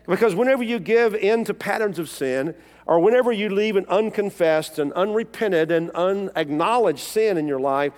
Because 0.08 0.36
whenever 0.36 0.64
you 0.64 0.80
give 0.80 1.16
in 1.16 1.46
to 1.46 1.54
patterns 1.54 1.98
of 1.98 2.10
sin, 2.10 2.56
or 2.86 3.00
whenever 3.00 3.32
you 3.32 3.50
leave 3.50 3.78
an 3.78 3.86
unconfessed 3.88 4.78
and 4.78 4.92
unrepented 4.94 5.72
and 5.72 5.90
unacknowledged 5.92 7.00
sin 7.00 7.38
in 7.38 7.48
your 7.48 7.60
life, 7.60 7.94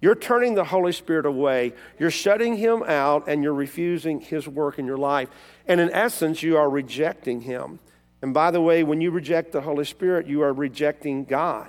you're 0.00 0.14
turning 0.14 0.54
the 0.54 0.64
Holy 0.64 0.92
Spirit 0.92 1.26
away. 1.26 1.74
You're 1.98 2.10
shutting 2.10 2.56
Him 2.56 2.82
out 2.84 3.28
and 3.28 3.42
you're 3.42 3.52
refusing 3.54 4.20
His 4.20 4.48
work 4.48 4.78
in 4.78 4.86
your 4.86 4.96
life. 4.96 5.28
And 5.66 5.80
in 5.80 5.90
essence, 5.90 6.42
you 6.42 6.56
are 6.56 6.70
rejecting 6.70 7.42
Him. 7.42 7.80
And 8.22 8.32
by 8.32 8.50
the 8.50 8.60
way, 8.60 8.82
when 8.82 9.00
you 9.00 9.10
reject 9.10 9.52
the 9.52 9.60
Holy 9.60 9.84
Spirit, 9.84 10.26
you 10.26 10.42
are 10.42 10.52
rejecting 10.52 11.24
God. 11.24 11.68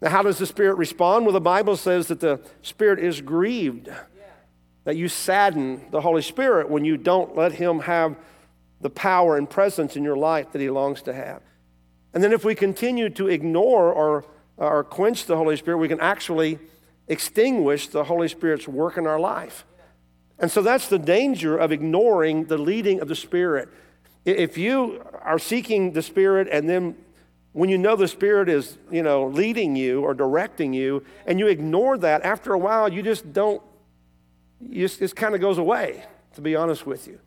Now, 0.00 0.10
how 0.10 0.22
does 0.22 0.38
the 0.38 0.46
Spirit 0.46 0.78
respond? 0.78 1.24
Well, 1.24 1.32
the 1.32 1.40
Bible 1.40 1.76
says 1.76 2.08
that 2.08 2.20
the 2.20 2.40
Spirit 2.62 2.98
is 2.98 3.20
grieved, 3.20 3.88
that 4.84 4.96
you 4.96 5.08
sadden 5.08 5.86
the 5.90 6.00
Holy 6.00 6.22
Spirit 6.22 6.68
when 6.68 6.84
you 6.84 6.96
don't 6.96 7.36
let 7.36 7.52
Him 7.52 7.80
have 7.80 8.16
the 8.80 8.90
power 8.90 9.36
and 9.36 9.48
presence 9.48 9.96
in 9.96 10.02
your 10.02 10.16
life 10.16 10.52
that 10.52 10.60
He 10.60 10.70
longs 10.70 11.02
to 11.02 11.12
have. 11.12 11.42
And 12.14 12.22
then, 12.22 12.32
if 12.32 12.44
we 12.44 12.54
continue 12.54 13.08
to 13.10 13.28
ignore 13.28 13.92
or, 13.92 14.24
or 14.56 14.84
quench 14.84 15.26
the 15.26 15.36
Holy 15.36 15.56
Spirit, 15.56 15.78
we 15.78 15.88
can 15.88 16.00
actually 16.00 16.58
extinguish 17.08 17.88
the 17.88 18.04
Holy 18.04 18.28
Spirit's 18.28 18.68
work 18.68 18.96
in 18.96 19.06
our 19.06 19.20
life. 19.20 19.64
And 20.38 20.50
so 20.50 20.60
that's 20.60 20.88
the 20.88 20.98
danger 20.98 21.56
of 21.56 21.70
ignoring 21.70 22.46
the 22.46 22.58
leading 22.58 23.00
of 23.00 23.08
the 23.08 23.14
Spirit. 23.14 23.68
If 24.24 24.58
you 24.58 25.02
are 25.22 25.38
seeking 25.38 25.92
the 25.92 26.02
Spirit 26.02 26.48
and 26.50 26.68
then 26.68 26.96
when 27.52 27.68
you 27.68 27.78
know 27.78 27.96
the 27.96 28.08
Spirit 28.08 28.48
is, 28.48 28.78
you 28.90 29.02
know, 29.02 29.26
leading 29.26 29.76
you 29.76 30.02
or 30.02 30.14
directing 30.14 30.72
you, 30.72 31.04
and 31.26 31.38
you 31.38 31.48
ignore 31.48 31.98
that, 31.98 32.22
after 32.22 32.54
a 32.54 32.58
while, 32.58 32.90
you 32.90 33.02
just 33.02 33.32
don't, 33.32 33.62
you 34.68 34.86
just, 34.86 35.02
it 35.02 35.14
kind 35.16 35.34
of 35.34 35.40
goes 35.40 35.58
away, 35.58 36.04
to 36.34 36.40
be 36.40 36.56
honest 36.56 36.86
with 36.86 37.06
you. 37.06 37.14
It 37.14 37.20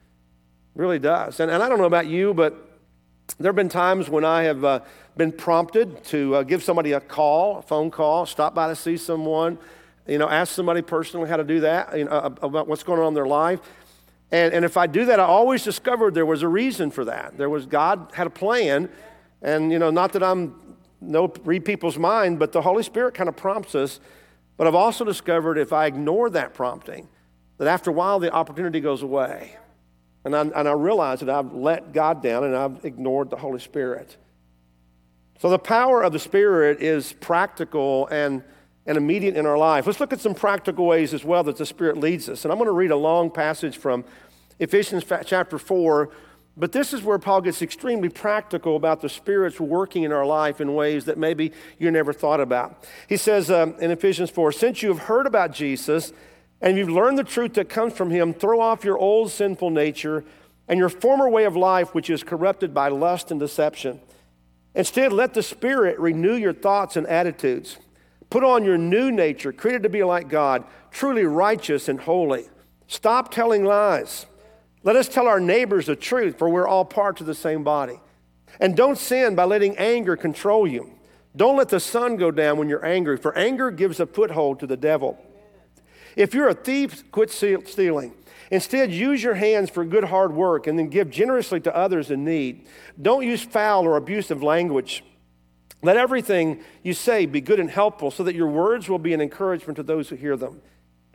really 0.82 1.00
does. 1.00 1.40
And, 1.40 1.52
and 1.52 1.62
I 1.62 1.70
don't 1.70 1.78
know 1.78 1.86
about 1.86 2.08
you, 2.08 2.34
but 2.34 2.56
there 3.40 3.50
have 3.50 3.56
been 3.56 3.70
times 3.70 4.10
when 4.10 4.24
I 4.24 4.44
have 4.44 4.64
uh, 4.64 4.80
been 5.18 5.32
prompted 5.32 6.04
to 6.06 6.36
uh, 6.36 6.44
give 6.44 6.64
somebody 6.64 6.92
a 6.92 7.00
call, 7.00 7.60
a 7.60 7.62
phone 7.62 7.92
call, 7.92 8.26
stop 8.26 8.54
by 8.54 8.68
to 8.68 8.76
see 8.76 8.98
someone, 8.98 9.58
you 10.08 10.18
know, 10.18 10.30
ask 10.30 10.54
somebody 10.54 10.82
personally 10.82 11.28
how 11.28 11.38
to 11.38 11.44
do 11.44 11.62
that, 11.62 11.98
you 11.98 12.06
know, 12.06 12.36
about 12.42 12.68
what's 12.68 12.84
going 12.84 13.00
on 13.00 13.10
in 13.10 13.14
their 13.14 13.26
life. 13.26 13.60
And, 14.32 14.54
and 14.54 14.66
if 14.66 14.78
I 14.78 14.88
do 14.88 15.06
that, 15.06 15.20
I 15.20 15.24
always 15.24 15.64
discovered 15.64 16.14
there 16.14 16.26
was 16.26 16.42
a 16.42 16.48
reason 16.48 16.92
for 16.92 17.06
that. 17.06 17.38
There 17.38 17.50
was 17.50 17.66
God 17.66 18.12
had 18.14 18.28
a 18.28 18.32
plan. 18.32 18.90
And, 19.42 19.72
you 19.72 19.80
know, 19.80 19.92
not 19.92 20.14
that 20.14 20.24
I'm 20.24 20.76
no 21.02 21.32
read 21.44 21.66
people's 21.66 21.98
mind, 21.98 22.40
but 22.40 22.52
the 22.52 22.62
Holy 22.62 22.84
Spirit 22.84 23.14
kind 23.14 23.30
of 23.30 23.36
prompts 23.36 23.76
us. 23.76 24.00
But 24.58 24.68
I've 24.68 24.76
also 24.76 25.04
discovered 25.04 25.58
if 25.58 25.74
I 25.74 25.86
ignore 25.86 26.30
that 26.32 26.54
prompting, 26.54 27.08
that 27.58 27.68
after 27.68 27.90
a 27.90 27.94
while 27.94 28.20
the 28.20 28.32
opportunity 28.32 28.80
goes 28.80 29.02
away. 29.02 29.58
And 30.24 30.36
I, 30.36 30.42
and 30.42 30.68
I 30.68 30.72
realize 30.72 31.20
that 31.20 31.30
I've 31.30 31.54
let 31.54 31.94
God 31.94 32.24
down 32.24 32.44
and 32.44 32.56
I've 32.56 32.84
ignored 32.84 33.30
the 33.30 33.36
Holy 33.36 33.60
Spirit. 33.60 34.18
So 35.40 35.50
the 35.50 35.60
power 35.60 36.02
of 36.02 36.14
the 36.14 36.20
Spirit 36.20 36.82
is 36.82 37.14
practical 37.14 38.08
and 38.08 38.44
and 38.86 38.98
immediate 38.98 39.36
in 39.36 39.46
our 39.46 39.58
life. 39.58 39.88
Let's 39.88 40.00
look 40.00 40.14
at 40.14 40.20
some 40.20 40.36
practical 40.36 40.86
ways 40.86 41.14
as 41.14 41.26
well 41.26 41.44
that 41.44 41.58
the 41.58 41.66
Spirit 41.66 41.98
leads 41.98 42.30
us. 42.30 42.46
And 42.46 42.52
I'm 42.52 42.58
going 42.58 42.68
to 42.68 42.74
read 42.74 42.92
a 42.92 42.96
long 42.96 43.32
passage 43.32 43.78
from 43.78 44.06
Ephesians 44.60 45.04
chapter 45.26 45.58
4, 45.58 46.10
but 46.56 46.72
this 46.72 46.94
is 46.94 47.02
where 47.02 47.18
Paul 47.18 47.42
gets 47.42 47.62
extremely 47.62 48.10
practical 48.10 48.76
about 48.76 49.02
the 49.02 49.10
Spirit's 49.10 49.60
working 49.60 50.04
in 50.04 50.12
our 50.12 50.26
life 50.26 50.62
in 50.62 50.74
ways 50.76 51.06
that 51.06 51.18
maybe 51.18 51.52
you 51.80 51.90
never 51.92 52.14
thought 52.14 52.40
about. 52.40 52.86
He 53.10 53.18
says 53.18 53.50
um, 53.50 53.76
in 53.80 53.92
Ephesians 53.92 54.30
4 54.30 54.52
Since 54.52 54.84
you 54.84 54.90
have 54.90 55.00
heard 55.00 55.26
about 55.26 55.52
Jesus 55.52 56.14
and 56.62 56.78
you've 56.78 56.90
learned 56.90 57.18
the 57.18 57.24
truth 57.24 57.54
that 57.56 57.70
comes 57.70 57.94
from 57.94 58.10
him, 58.12 58.34
throw 58.34 58.60
off 58.60 58.84
your 58.84 58.98
old 58.98 59.32
sinful 59.32 59.70
nature 59.70 60.24
and 60.68 60.80
your 60.80 60.90
former 60.90 61.30
way 61.30 61.44
of 61.44 61.56
life, 61.56 61.94
which 61.94 62.10
is 62.10 62.24
corrupted 62.24 62.74
by 62.74 62.88
lust 62.88 63.32
and 63.32 63.40
deception. 63.40 64.00
Instead, 64.74 65.14
let 65.14 65.34
the 65.34 65.44
Spirit 65.44 66.00
renew 66.00 66.36
your 66.36 66.54
thoughts 66.54 66.98
and 66.98 67.08
attitudes. 67.08 67.78
Put 68.30 68.44
on 68.44 68.64
your 68.64 68.78
new 68.78 69.12
nature, 69.12 69.54
created 69.54 69.84
to 69.84 69.90
be 69.90 70.04
like 70.04 70.28
God, 70.28 70.66
truly 70.92 71.24
righteous 71.24 71.88
and 71.88 72.00
holy. 72.00 72.46
Stop 72.88 73.32
telling 73.32 73.64
lies. 73.64 74.26
Let 74.84 74.96
us 74.96 75.08
tell 75.08 75.28
our 75.28 75.40
neighbors 75.40 75.86
the 75.86 75.96
truth, 75.96 76.38
for 76.38 76.50
we're 76.50 76.68
all 76.68 76.86
parts 76.86 77.22
of 77.22 77.28
the 77.28 77.36
same 77.36 77.64
body. 77.64 78.00
And 78.60 78.76
don't 78.76 78.98
sin 78.98 79.36
by 79.36 79.46
letting 79.46 79.78
anger 79.78 80.16
control 80.16 80.68
you. 80.68 80.92
Don't 81.36 81.58
let 81.58 81.70
the 81.70 81.80
sun 81.80 82.16
go 82.16 82.32
down 82.32 82.58
when 82.58 82.70
you're 82.70 82.86
angry, 82.86 83.18
for 83.18 83.38
anger 83.38 83.72
gives 83.72 84.00
a 84.00 84.06
foothold 84.06 84.60
to 84.60 84.68
the 84.68 84.78
devil. 84.78 85.20
If 86.16 86.34
you're 86.34 86.48
a 86.48 86.54
thief, 86.54 87.10
quit 87.12 87.32
stealing. 87.32 88.14
Instead, 88.52 88.92
use 88.92 89.24
your 89.24 89.36
hands 89.36 89.70
for 89.70 89.84
good 89.84 90.06
hard 90.06 90.34
work 90.34 90.68
and 90.68 90.78
then 90.78 90.88
give 90.88 91.10
generously 91.10 91.60
to 91.62 91.76
others 91.76 92.12
in 92.12 92.24
need. 92.24 92.68
Don't 93.02 93.26
use 93.26 93.44
foul 93.44 93.86
or 93.86 93.98
abusive 93.98 94.44
language. 94.44 95.04
Let 95.82 95.98
everything 95.98 96.62
you 96.84 96.94
say 96.94 97.26
be 97.26 97.42
good 97.42 97.60
and 97.60 97.70
helpful 97.70 98.12
so 98.12 98.24
that 98.24 98.36
your 98.36 98.48
words 98.48 98.88
will 98.88 99.00
be 99.00 99.14
an 99.14 99.22
encouragement 99.22 99.78
to 99.78 99.84
those 99.84 100.10
who 100.10 100.16
hear 100.16 100.38
them. 100.38 100.62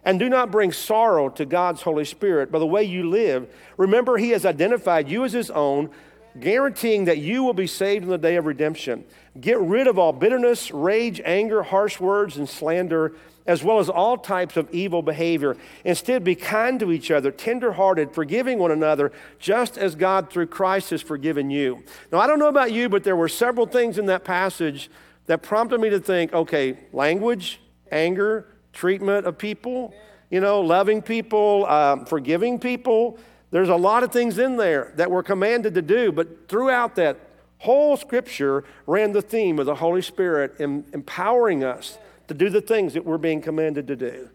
And 0.05 0.19
do 0.19 0.29
not 0.29 0.51
bring 0.51 0.73
sorrow 0.73 1.29
to 1.31 1.45
God's 1.45 1.83
Holy 1.83 2.05
Spirit 2.05 2.51
by 2.51 2.59
the 2.59 2.67
way 2.67 2.85
you 2.85 3.09
live. 3.09 3.53
Remember, 3.77 4.17
He 4.17 4.31
has 4.31 4.47
identified 4.47 5.09
you 5.09 5.25
as 5.25 5.33
His 5.33 5.51
own, 5.51 5.91
guaranteeing 6.39 7.05
that 7.05 7.19
you 7.19 7.43
will 7.43 7.55
be 7.55 7.67
saved 7.67 8.05
in 8.05 8.11
the 8.11 8.19
day 8.19 8.37
of 8.37 8.47
redemption. 8.47 9.05
Get 9.41 9.59
rid 9.61 9.87
of 9.87 9.99
all 9.99 10.13
bitterness, 10.13 10.71
rage, 10.71 11.21
anger, 11.25 11.63
harsh 11.63 12.01
words, 12.01 12.37
and 12.37 12.49
slander, 12.49 13.15
as 13.47 13.65
well 13.65 13.79
as 13.79 13.89
all 13.89 14.17
types 14.17 14.57
of 14.57 14.69
evil 14.73 15.03
behavior. 15.03 15.57
Instead, 15.85 16.23
be 16.25 16.35
kind 16.35 16.79
to 16.81 16.93
each 16.93 17.11
other, 17.11 17.31
tenderhearted, 17.31 18.15
forgiving 18.15 18.59
one 18.59 18.71
another, 18.71 19.13
just 19.39 19.79
as 19.79 19.95
God 19.95 20.31
through 20.31 20.47
Christ 20.47 20.91
has 20.91 21.03
forgiven 21.03 21.51
you. 21.51 21.83
Now, 22.13 22.19
I 22.19 22.27
don't 22.27 22.39
know 22.39 22.49
about 22.49 22.73
you, 22.73 22.89
but 22.89 23.05
there 23.05 23.17
were 23.17 23.29
several 23.29 23.67
things 23.67 23.99
in 23.99 24.07
that 24.07 24.25
passage 24.25 24.91
that 25.27 25.43
prompted 25.43 25.81
me 25.81 25.91
to 25.91 26.01
think 26.01 26.33
okay, 26.33 26.79
language, 26.93 27.61
anger, 27.91 28.47
treatment 28.73 29.27
of 29.27 29.39
people, 29.39 29.95
you 30.31 30.41
know, 30.41 30.61
loving 30.61 31.03
people, 31.03 31.67
um, 31.67 32.05
forgiving 32.05 32.59
people. 32.59 33.19
There's 33.51 33.69
a 33.69 33.77
lot 33.77 34.03
of 34.03 34.13
things 34.13 34.39
in 34.39 34.57
there 34.57 34.93
that 34.97 35.11
we're 35.11 35.25
commanded 35.25 35.75
to 35.75 35.83
do, 35.83 36.13
but 36.13 36.49
throughout 36.49 36.95
that 36.97 37.19
whole 37.59 37.97
scripture 37.97 38.65
ran 38.87 39.13
the 39.13 39.23
theme 39.23 39.59
of 39.59 39.67
the 39.67 39.75
Holy 39.75 40.03
Spirit 40.03 40.55
empowering 40.59 41.65
us 41.65 41.99
to 42.31 42.35
do 42.35 42.49
the 42.49 42.61
things 42.61 42.95
that 42.95 43.05
we're 43.05 43.19
being 43.19 43.41
commanded 43.41 43.89
to 43.89 43.97
do. 43.97 44.31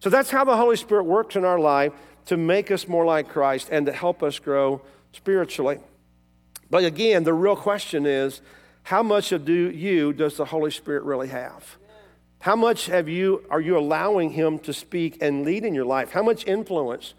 So 0.00 0.10
that's 0.10 0.30
how 0.30 0.44
the 0.44 0.58
Holy 0.58 0.76
Spirit 0.76 1.04
works 1.04 1.36
in 1.36 1.44
our 1.46 1.58
life 1.58 1.94
to 2.26 2.36
make 2.36 2.70
us 2.70 2.86
more 2.86 3.06
like 3.06 3.30
Christ 3.30 3.70
and 3.72 3.86
to 3.86 3.92
help 3.92 4.22
us 4.22 4.38
grow 4.38 4.82
spiritually. 5.12 5.78
But 6.68 6.84
again, 6.84 7.24
the 7.24 7.32
real 7.32 7.56
question 7.56 8.04
is 8.04 8.42
how 8.82 9.02
much 9.02 9.32
of 9.32 9.46
do 9.46 9.70
you 9.70 10.12
does 10.12 10.36
the 10.36 10.44
Holy 10.44 10.70
Spirit 10.70 11.04
really 11.04 11.28
have? 11.28 11.78
How 12.40 12.56
much 12.56 12.86
have 12.86 13.08
you, 13.08 13.46
are 13.48 13.60
you 13.60 13.78
allowing 13.78 14.32
Him 14.32 14.58
to 14.58 14.74
speak 14.74 15.16
and 15.22 15.42
lead 15.42 15.64
in 15.64 15.74
your 15.74 15.86
life? 15.86 16.10
How 16.10 16.22
much 16.22 16.46
influence? 16.46 17.14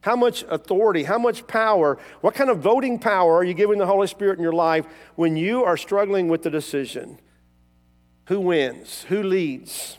How 0.00 0.16
much 0.16 0.42
authority? 0.50 1.04
How 1.04 1.18
much 1.18 1.46
power? 1.46 1.96
What 2.22 2.34
kind 2.34 2.50
of 2.50 2.58
voting 2.58 2.98
power 2.98 3.36
are 3.36 3.44
you 3.44 3.54
giving 3.54 3.78
the 3.78 3.86
Holy 3.86 4.08
Spirit 4.08 4.36
in 4.36 4.42
your 4.42 4.52
life 4.52 4.84
when 5.14 5.36
you 5.36 5.62
are 5.62 5.76
struggling 5.76 6.26
with 6.26 6.42
the 6.42 6.50
decision? 6.50 7.20
Who 8.26 8.40
wins? 8.40 9.04
Who 9.08 9.22
leads? 9.22 9.98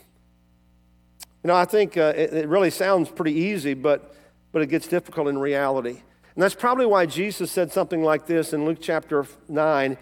You 1.42 1.48
know, 1.48 1.54
I 1.54 1.64
think 1.64 1.96
uh, 1.96 2.12
it, 2.16 2.32
it 2.32 2.48
really 2.48 2.70
sounds 2.70 3.08
pretty 3.08 3.34
easy, 3.34 3.74
but, 3.74 4.14
but 4.52 4.62
it 4.62 4.66
gets 4.66 4.88
difficult 4.88 5.28
in 5.28 5.38
reality. 5.38 5.90
And 5.90 6.42
that's 6.42 6.54
probably 6.54 6.86
why 6.86 7.06
Jesus 7.06 7.50
said 7.50 7.72
something 7.72 8.02
like 8.02 8.26
this 8.26 8.52
in 8.52 8.64
Luke 8.64 8.78
chapter 8.80 9.26
9. 9.48 9.96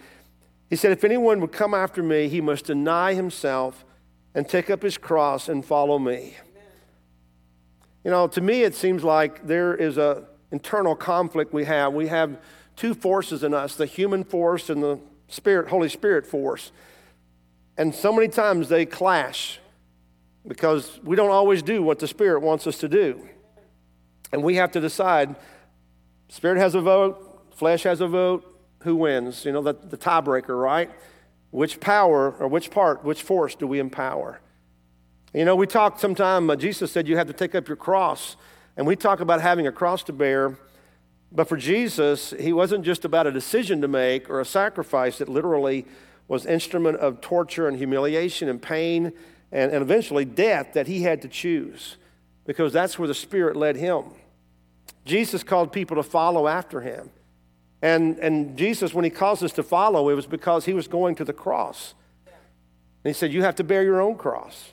He 0.71 0.77
said, 0.77 0.93
If 0.93 1.05
anyone 1.05 1.41
would 1.41 1.53
come 1.53 1.75
after 1.75 2.03
me, 2.03 2.29
he 2.29 2.41
must 2.41 2.65
deny 2.65 3.15
himself 3.15 3.85
and 4.35 4.49
take 4.49 4.71
up 4.71 4.83
his 4.83 4.99
cross 4.99 5.49
and 5.49 5.65
follow 5.65 5.99
me. 5.99 6.37
You 8.05 8.11
know, 8.11 8.27
to 8.29 8.41
me, 8.41 8.63
it 8.63 8.75
seems 8.75 9.05
like 9.05 9.47
there 9.47 9.75
is 9.75 9.97
a 9.97 10.25
internal 10.51 10.95
conflict 10.95 11.53
we 11.53 11.65
have. 11.65 11.93
We 11.93 12.09
have 12.09 12.39
two 12.77 12.95
forces 12.95 13.43
in 13.45 13.55
us 13.55 13.77
the 13.77 13.87
human 13.87 14.25
force 14.25 14.71
and 14.71 14.83
the 14.83 14.99
spirit, 15.29 15.69
Holy 15.69 15.89
Spirit 15.89 16.27
force. 16.27 16.73
And 17.77 17.95
so 17.95 18.13
many 18.13 18.29
times 18.29 18.69
they 18.69 18.87
clash 18.87 19.59
because 20.47 21.01
we 21.03 21.17
don't 21.17 21.31
always 21.31 21.63
do 21.63 21.83
what 21.83 21.99
the 21.99 22.07
Spirit 22.07 22.41
wants 22.41 22.67
us 22.67 22.79
to 22.79 22.89
do. 22.89 23.29
And 24.33 24.43
we 24.43 24.57
have 24.57 24.73
to 24.73 24.81
decide 24.81 25.37
Spirit 26.29 26.59
has 26.59 26.75
a 26.75 26.81
vote, 26.81 27.55
flesh 27.55 27.85
has 27.85 28.01
a 28.01 28.09
vote, 28.09 28.55
who 28.83 28.97
wins? 28.97 29.45
You 29.45 29.53
know, 29.53 29.63
the, 29.63 29.75
the 29.75 29.97
tiebreaker, 29.97 30.61
right? 30.61 30.91
Which 31.51 31.81
power 31.81 32.33
or 32.33 32.49
which 32.49 32.71
part, 32.71 33.05
which 33.05 33.23
force 33.23 33.55
do 33.55 33.67
we 33.67 33.79
empower? 33.79 34.41
You 35.33 35.45
know, 35.45 35.57
we 35.57 35.67
talk 35.67 35.99
sometime, 35.99 36.49
uh, 36.51 36.57
Jesus 36.57 36.93
said 36.93 37.09
you 37.09 37.17
have 37.17 37.27
to 37.27 37.33
take 37.33 37.55
up 37.55 37.67
your 37.67 37.77
cross, 37.77 38.37
and 38.77 38.87
we 38.87 38.95
talk 38.95 39.21
about 39.21 39.41
having 39.41 39.67
a 39.67 39.73
cross 39.73 40.03
to 40.05 40.13
bear. 40.13 40.59
But 41.33 41.49
for 41.49 41.57
Jesus, 41.57 42.35
he 42.39 42.53
wasn't 42.53 42.85
just 42.85 43.05
about 43.05 43.27
a 43.27 43.33
decision 43.33 43.81
to 43.81 43.89
make 43.89 44.31
or 44.31 44.41
a 44.41 44.45
sacrifice 44.45 45.19
that 45.19 45.29
literally 45.29 45.87
was 46.29 46.47
instrument 46.47 46.99
of 46.99 47.21
torture 47.21 47.69
and 47.69 47.77
humiliation 47.77 48.49
and 48.49 48.61
pain 48.61 49.13
and, 49.53 49.73
and 49.73 49.83
eventually 49.83 50.25
death 50.25 50.73
that 50.75 50.87
he 50.87 51.03
had 51.03 51.23
to 51.23 51.29
choose 51.29 51.97
because 52.47 52.73
that's 52.73 52.99
where 52.99 53.09
the 53.09 53.15
Spirit 53.15 53.57
led 53.57 53.77
him. 53.77 54.05
Jesus 55.05 55.43
called 55.43 55.73
people 55.73 55.97
to 55.97 56.03
follow 56.03 56.47
after 56.47 56.81
him. 56.81 57.11
And, 57.83 58.19
and 58.19 58.57
Jesus, 58.57 58.95
when 58.95 59.05
he 59.05 59.11
calls 59.11 59.43
us 59.43 59.53
to 59.53 59.63
follow, 59.63 60.09
it 60.09 60.15
was 60.15 60.27
because 60.27 60.65
he 60.65 60.73
was 60.73 60.89
going 60.89 61.15
to 61.17 61.25
the 61.25 61.33
cross. 61.33 61.95
And 62.27 63.11
he 63.11 63.13
said, 63.13 63.33
You 63.33 63.43
have 63.43 63.57
to 63.57 63.65
bear 63.65 63.83
your 63.83 64.01
own 64.01 64.17
cross. 64.17 64.71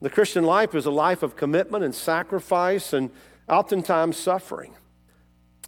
The 0.00 0.10
Christian 0.10 0.44
life 0.44 0.74
is 0.74 0.86
a 0.86 0.90
life 0.90 1.22
of 1.22 1.34
commitment 1.34 1.82
and 1.82 1.94
sacrifice 1.94 2.92
and 2.92 3.10
oftentimes 3.48 4.16
suffering. 4.16 4.74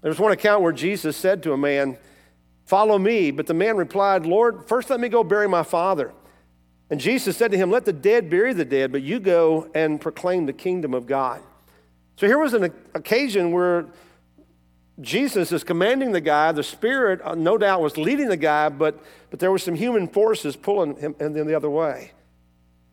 There's 0.03 0.21
one 0.21 0.31
account 0.31 0.63
where 0.63 0.73
Jesus 0.73 1.17
said 1.17 1.43
to 1.43 1.53
a 1.53 1.57
man, 1.57 1.99
Follow 2.69 2.99
me. 2.99 3.31
But 3.31 3.47
the 3.47 3.55
man 3.55 3.79
replied, 3.79 4.27
Lord, 4.27 4.69
first 4.69 4.91
let 4.91 5.01
me 5.01 5.09
go 5.09 5.25
bury 5.25 5.49
my 5.49 5.63
father. 5.63 6.13
And 6.91 7.01
Jesus 7.01 7.35
said 7.35 7.51
to 7.53 7.57
him, 7.57 7.71
Let 7.71 7.87
the 7.87 7.95
dead 7.95 8.29
bury 8.29 8.53
the 8.53 8.67
dead, 8.67 8.93
but 8.93 9.01
you 9.01 9.21
go 9.21 9.71
and 9.75 9.99
proclaim 9.99 10.45
the 10.45 10.53
kingdom 10.53 10.93
of 10.93 11.07
God. 11.07 11.43
So 12.17 12.27
here 12.27 12.39
was 12.39 12.53
an 12.53 12.65
occasion 12.95 13.53
where 13.53 13.87
Jesus 15.01 15.51
is 15.51 15.65
commanding 15.65 16.13
the 16.13 16.21
guy. 16.21 16.53
The 16.53 16.63
Spirit, 16.63 17.23
uh, 17.25 17.35
no 17.35 17.57
doubt, 17.57 17.81
was 17.81 17.97
leading 17.97 18.29
the 18.29 18.37
guy, 18.37 18.69
but, 18.69 19.03
but 19.31 19.39
there 19.41 19.51
were 19.51 19.59
some 19.59 19.75
human 19.75 20.07
forces 20.07 20.55
pulling 20.55 20.97
him 20.97 21.15
in 21.21 21.33
the 21.33 21.55
other 21.55 21.71
way. 21.71 22.13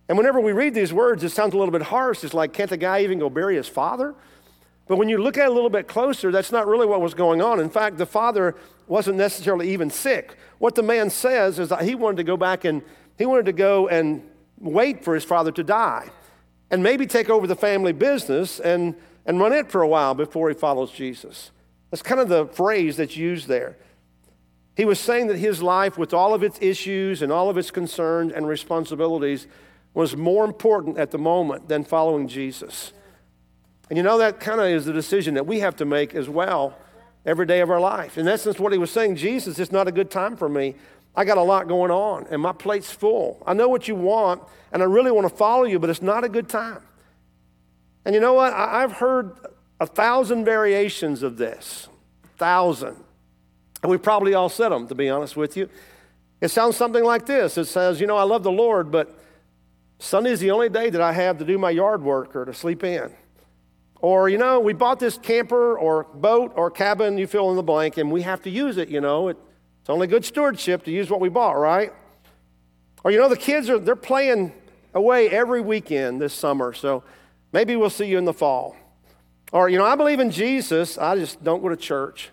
And 0.08 0.18
whenever 0.18 0.40
we 0.40 0.54
read 0.54 0.74
these 0.74 0.94
words, 0.94 1.22
it 1.22 1.32
sounds 1.32 1.54
a 1.54 1.58
little 1.58 1.74
bit 1.74 1.82
harsh. 1.82 2.24
It's 2.24 2.34
like, 2.34 2.54
can't 2.54 2.70
the 2.70 2.78
guy 2.78 3.04
even 3.04 3.20
go 3.20 3.30
bury 3.30 3.58
his 3.58 3.68
father? 3.68 4.16
But 4.88 4.98
when 4.98 5.10
you 5.10 5.18
look 5.18 5.38
at 5.38 5.46
it 5.46 5.52
a 5.52 5.54
little 5.54 5.70
bit 5.70 5.88
closer, 5.88 6.32
that's 6.32 6.52
not 6.52 6.68
really 6.68 6.86
what 6.86 7.02
was 7.02 7.14
going 7.14 7.42
on. 7.42 7.60
In 7.60 7.70
fact, 7.70 7.98
the 7.98 8.06
father 8.06 8.56
wasn't 8.88 9.18
necessarily 9.18 9.72
even 9.72 9.90
sick. 9.90 10.38
What 10.60 10.76
the 10.76 10.84
man 10.84 11.10
says 11.10 11.58
is 11.58 11.70
that 11.70 11.82
he 11.82 11.96
wanted 11.96 12.18
to 12.18 12.24
go 12.24 12.38
back 12.38 12.66
and 12.66 12.84
he 13.18 13.26
wanted 13.26 13.46
to 13.46 13.54
go 13.54 13.88
and 13.88 14.22
wait 14.60 15.04
for 15.04 15.16
his 15.16 15.24
father 15.24 15.52
to 15.52 15.64
die 15.64 16.10
and 16.70 16.84
maybe 16.84 17.08
take 17.08 17.30
over 17.30 17.48
the 17.48 17.56
family 17.56 17.94
business 17.94 18.60
and, 18.60 18.96
and 19.26 19.40
run 19.40 19.54
it 19.54 19.72
for 19.72 19.82
a 19.82 19.88
while 19.88 20.14
before 20.14 20.50
he 20.50 20.56
follows 20.56 20.92
Jesus. 20.92 21.52
That's 21.90 22.04
kind 22.04 22.22
of 22.22 22.30
the 22.30 22.46
phrase 22.48 22.98
that's 22.98 23.18
used 23.18 23.48
there. 23.48 23.78
He 24.76 24.86
was 24.86 25.00
saying 25.00 25.28
that 25.28 25.38
his 25.38 25.64
life, 25.64 25.98
with 25.98 26.14
all 26.14 26.34
of 26.34 26.44
its 26.44 26.60
issues 26.62 27.22
and 27.22 27.32
all 27.32 27.50
of 27.50 27.58
its 27.58 27.72
concerns 27.72 28.34
and 28.34 28.48
responsibilities, 28.48 29.48
was 29.94 30.18
more 30.18 30.44
important 30.44 30.98
at 30.98 31.12
the 31.12 31.18
moment 31.18 31.70
than 31.70 31.86
following 31.86 32.28
Jesus. 32.28 32.92
And 33.90 33.98
you 33.98 34.04
know, 34.04 34.18
that 34.18 34.40
kind 34.40 34.60
of 34.60 34.68
is 34.68 34.86
the 34.86 34.94
decision 34.94 35.36
that 35.36 35.46
we 35.46 35.60
have 35.60 35.76
to 35.78 35.86
make 35.86 36.16
as 36.16 36.28
well 36.28 36.78
every 37.26 37.46
day 37.46 37.62
of 37.62 37.70
our 37.70 37.80
life. 37.80 38.18
In 38.18 38.28
essence, 38.28 38.60
what 38.60 38.72
he 38.72 38.78
was 38.78 38.92
saying, 38.92 39.16
Jesus, 39.16 39.60
it's 39.60 39.72
not 39.72 39.88
a 39.88 39.92
good 39.92 40.10
time 40.10 40.36
for 40.36 40.50
me. 40.50 40.76
I 41.16 41.24
got 41.24 41.38
a 41.38 41.44
lot 41.44 41.68
going 41.68 41.92
on, 41.92 42.28
and 42.30 42.42
my 42.42 42.52
plate's 42.52 42.92
full. 42.92 43.42
I 43.46 43.54
know 43.54 43.70
what 43.70 43.88
you 43.88 43.96
want, 43.96 44.44
and 44.72 44.82
I 44.82 44.86
really 44.86 45.12
want 45.12 45.30
to 45.30 45.36
follow 45.36 45.64
you, 45.64 45.80
but 45.80 45.90
it's 45.90 46.02
not 46.02 46.24
a 46.24 46.30
good 46.30 46.50
time. 46.50 46.82
And 48.04 48.14
you 48.14 48.22
know 48.22 48.34
what? 48.34 48.54
I've 48.54 48.92
heard 48.92 49.38
a 49.80 49.88
thousand 49.88 50.46
variations 50.46 51.24
of 51.24 51.38
this. 51.38 51.88
Thousand. 52.38 52.98
And 53.82 53.90
we 53.90 53.98
probably 53.98 54.34
all 54.34 54.50
said 54.50 54.70
them, 54.70 54.88
to 54.88 54.96
be 54.96 55.10
honest 55.10 55.38
with 55.38 55.56
you. 55.56 55.70
It 56.42 56.50
sounds 56.50 56.76
something 56.76 57.04
like 57.04 57.26
this 57.26 57.58
it 57.58 57.66
says, 57.66 58.02
You 58.02 58.08
know, 58.08 58.18
I 58.18 58.24
love 58.24 58.44
the 58.44 58.52
Lord, 58.52 58.92
but 58.92 59.18
Sunday's 60.00 60.40
the 60.40 60.52
only 60.52 60.70
day 60.70 60.90
that 60.90 61.02
I 61.02 61.14
have 61.14 61.38
to 61.40 61.46
do 61.46 61.58
my 61.58 61.70
yard 61.70 62.04
work 62.04 62.36
or 62.36 62.46
to 62.46 62.54
sleep 62.54 62.84
in. 62.84 63.12
Or, 64.02 64.30
you 64.30 64.38
know, 64.38 64.60
we 64.60 64.74
bought 64.74 65.00
this 65.00 65.18
camper 65.18 65.78
or 65.78 66.04
boat 66.04 66.54
or 66.56 66.70
cabin, 66.70 67.18
you 67.18 67.28
fill 67.28 67.50
in 67.50 67.56
the 67.56 67.64
blank, 67.64 67.98
and 67.98 68.12
we 68.12 68.22
have 68.22 68.42
to 68.44 68.50
use 68.50 68.78
it, 68.78 68.90
you 68.90 69.02
know. 69.02 69.30
It, 69.30 69.38
it's 69.82 69.90
only 69.90 70.08
good 70.08 70.26
stewardship 70.26 70.84
to 70.84 70.92
use 70.92 71.10
what 71.10 71.20
we 71.20 71.30
bought, 71.30 71.54
right? 71.54 71.94
Or, 73.04 73.12
you 73.12 73.20
know, 73.20 73.30
the 73.30 73.38
kids 73.38 73.70
are, 73.70 73.80
they're 73.80 73.96
playing 73.96 74.52
away 74.94 75.30
every 75.30 75.62
weekend 75.62 76.22
this 76.22 76.34
summer, 76.34 76.74
so 76.74 77.04
maybe 77.54 77.76
we'll 77.76 77.90
see 77.90 78.06
you 78.06 78.18
in 78.18 78.26
the 78.26 78.34
fall. 78.34 78.76
Or, 79.52 79.70
you 79.70 79.78
know, 79.78 79.86
I 79.86 79.96
believe 79.96 80.20
in 80.20 80.32
Jesus, 80.32 80.98
I 80.98 81.16
just 81.16 81.44
don't 81.44 81.62
go 81.62 81.70
to 81.70 81.78
church. 81.78 82.32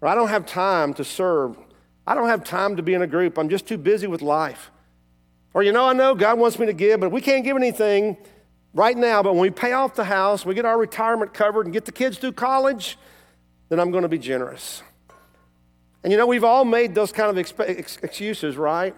Or 0.00 0.08
I 0.08 0.14
don't 0.14 0.28
have 0.28 0.46
time 0.46 0.94
to 0.94 1.04
serve. 1.04 1.56
I 2.06 2.14
don't 2.14 2.28
have 2.28 2.42
time 2.42 2.76
to 2.76 2.82
be 2.82 2.94
in 2.94 3.02
a 3.02 3.06
group. 3.06 3.38
I'm 3.38 3.48
just 3.48 3.66
too 3.66 3.78
busy 3.78 4.06
with 4.06 4.22
life. 4.22 4.70
Or, 5.54 5.62
you 5.62 5.72
know, 5.72 5.86
I 5.86 5.92
know 5.92 6.14
God 6.14 6.38
wants 6.38 6.58
me 6.58 6.66
to 6.66 6.72
give, 6.72 7.00
but 7.00 7.10
we 7.10 7.20
can't 7.20 7.44
give 7.44 7.56
anything 7.56 8.16
right 8.74 8.96
now. 8.96 9.22
But 9.22 9.32
when 9.34 9.42
we 9.42 9.50
pay 9.50 9.72
off 9.72 9.94
the 9.94 10.04
house, 10.04 10.44
we 10.44 10.54
get 10.54 10.64
our 10.64 10.78
retirement 10.78 11.34
covered 11.34 11.66
and 11.66 11.72
get 11.72 11.84
the 11.84 11.92
kids 11.92 12.18
through 12.18 12.32
college, 12.32 12.98
then 13.68 13.80
I'm 13.80 13.90
going 13.90 14.02
to 14.02 14.08
be 14.08 14.18
generous. 14.18 14.82
And 16.02 16.10
you 16.10 16.16
know, 16.16 16.26
we've 16.26 16.44
all 16.44 16.64
made 16.64 16.94
those 16.94 17.12
kind 17.12 17.30
of 17.30 17.38
excuses, 17.38 18.56
right? 18.56 18.94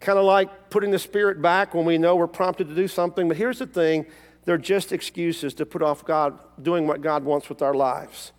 Kind 0.00 0.18
of 0.18 0.24
like 0.24 0.70
putting 0.70 0.90
the 0.90 0.98
spirit 0.98 1.42
back 1.42 1.74
when 1.74 1.84
we 1.84 1.98
know 1.98 2.14
we're 2.14 2.28
prompted 2.28 2.68
to 2.68 2.74
do 2.74 2.86
something. 2.86 3.28
But 3.28 3.36
here's 3.36 3.58
the 3.58 3.66
thing 3.66 4.06
they're 4.44 4.56
just 4.56 4.92
excuses 4.92 5.52
to 5.54 5.66
put 5.66 5.82
off 5.82 6.04
God 6.04 6.38
doing 6.62 6.86
what 6.86 7.02
God 7.02 7.24
wants 7.24 7.48
with 7.48 7.60
our 7.60 7.74
lives. 7.74 8.32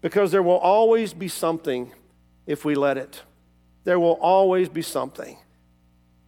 Because 0.00 0.30
there 0.30 0.42
will 0.42 0.58
always 0.58 1.14
be 1.14 1.28
something 1.28 1.92
if 2.46 2.64
we 2.64 2.74
let 2.74 2.98
it. 2.98 3.22
There 3.84 3.98
will 3.98 4.18
always 4.20 4.68
be 4.68 4.82
something. 4.82 5.38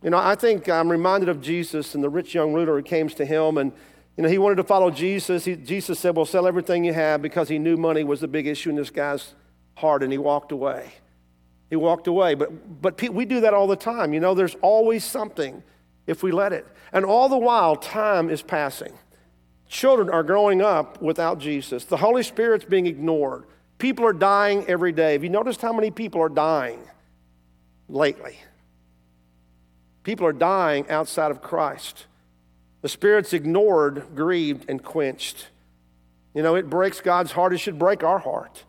You 0.02 0.10
know, 0.10 0.18
I 0.18 0.34
think 0.34 0.68
I'm 0.68 0.88
reminded 0.88 1.28
of 1.28 1.40
Jesus 1.40 1.94
and 1.94 2.02
the 2.02 2.08
rich 2.08 2.34
young 2.34 2.52
ruler 2.52 2.76
who 2.76 2.82
came 2.82 3.08
to 3.08 3.24
him 3.24 3.58
and 3.58 3.72
you 4.16 4.24
know, 4.24 4.28
he 4.28 4.36
wanted 4.36 4.56
to 4.56 4.64
follow 4.64 4.90
Jesus. 4.90 5.46
He, 5.46 5.56
Jesus 5.56 5.98
said, 5.98 6.14
Well, 6.14 6.26
sell 6.26 6.46
everything 6.46 6.84
you 6.84 6.92
have 6.92 7.22
because 7.22 7.48
he 7.48 7.58
knew 7.58 7.78
money 7.78 8.04
was 8.04 8.20
the 8.20 8.28
big 8.28 8.46
issue 8.46 8.68
in 8.68 8.76
this 8.76 8.90
guy's 8.90 9.34
heart, 9.76 10.02
and 10.02 10.12
he 10.12 10.18
walked 10.18 10.52
away. 10.52 10.92
He 11.70 11.76
walked 11.76 12.06
away. 12.06 12.34
But, 12.34 12.82
but 12.82 13.00
we 13.10 13.24
do 13.24 13.40
that 13.40 13.54
all 13.54 13.66
the 13.66 13.76
time. 13.76 14.12
You 14.12 14.20
know, 14.20 14.34
there's 14.34 14.56
always 14.56 15.04
something 15.04 15.62
if 16.06 16.22
we 16.22 16.32
let 16.32 16.52
it. 16.52 16.66
And 16.92 17.04
all 17.06 17.30
the 17.30 17.38
while, 17.38 17.76
time 17.76 18.28
is 18.28 18.42
passing. 18.42 18.92
Children 19.68 20.10
are 20.10 20.24
growing 20.24 20.60
up 20.60 21.00
without 21.00 21.38
Jesus. 21.38 21.84
The 21.84 21.96
Holy 21.96 22.24
Spirit's 22.24 22.64
being 22.64 22.86
ignored. 22.86 23.44
People 23.78 24.04
are 24.04 24.12
dying 24.12 24.66
every 24.66 24.92
day. 24.92 25.12
Have 25.12 25.24
you 25.24 25.30
noticed 25.30 25.62
how 25.62 25.72
many 25.72 25.90
people 25.90 26.20
are 26.20 26.28
dying 26.28 26.80
lately? 27.88 28.36
People 30.02 30.26
are 30.26 30.32
dying 30.32 30.88
outside 30.88 31.30
of 31.30 31.42
Christ. 31.42 32.06
The 32.82 32.88
Spirit's 32.88 33.32
ignored, 33.32 34.14
grieved, 34.14 34.64
and 34.68 34.82
quenched. 34.82 35.48
You 36.34 36.42
know, 36.42 36.54
it 36.54 36.70
breaks 36.70 37.00
God's 37.00 37.32
heart. 37.32 37.52
It 37.52 37.58
should 37.58 37.78
break 37.78 38.02
our 38.02 38.18
heart. 38.18 38.64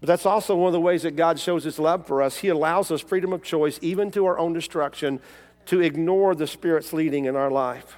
But 0.00 0.08
that's 0.08 0.26
also 0.26 0.54
one 0.56 0.66
of 0.66 0.72
the 0.74 0.80
ways 0.80 1.02
that 1.04 1.16
God 1.16 1.40
shows 1.40 1.64
his 1.64 1.78
love 1.78 2.06
for 2.06 2.20
us. 2.20 2.38
He 2.38 2.48
allows 2.48 2.90
us 2.90 3.00
freedom 3.00 3.32
of 3.32 3.42
choice, 3.42 3.78
even 3.80 4.10
to 4.10 4.26
our 4.26 4.38
own 4.38 4.52
destruction, 4.52 5.20
to 5.66 5.80
ignore 5.80 6.34
the 6.34 6.46
Spirit's 6.46 6.92
leading 6.92 7.24
in 7.24 7.36
our 7.36 7.50
life. 7.50 7.96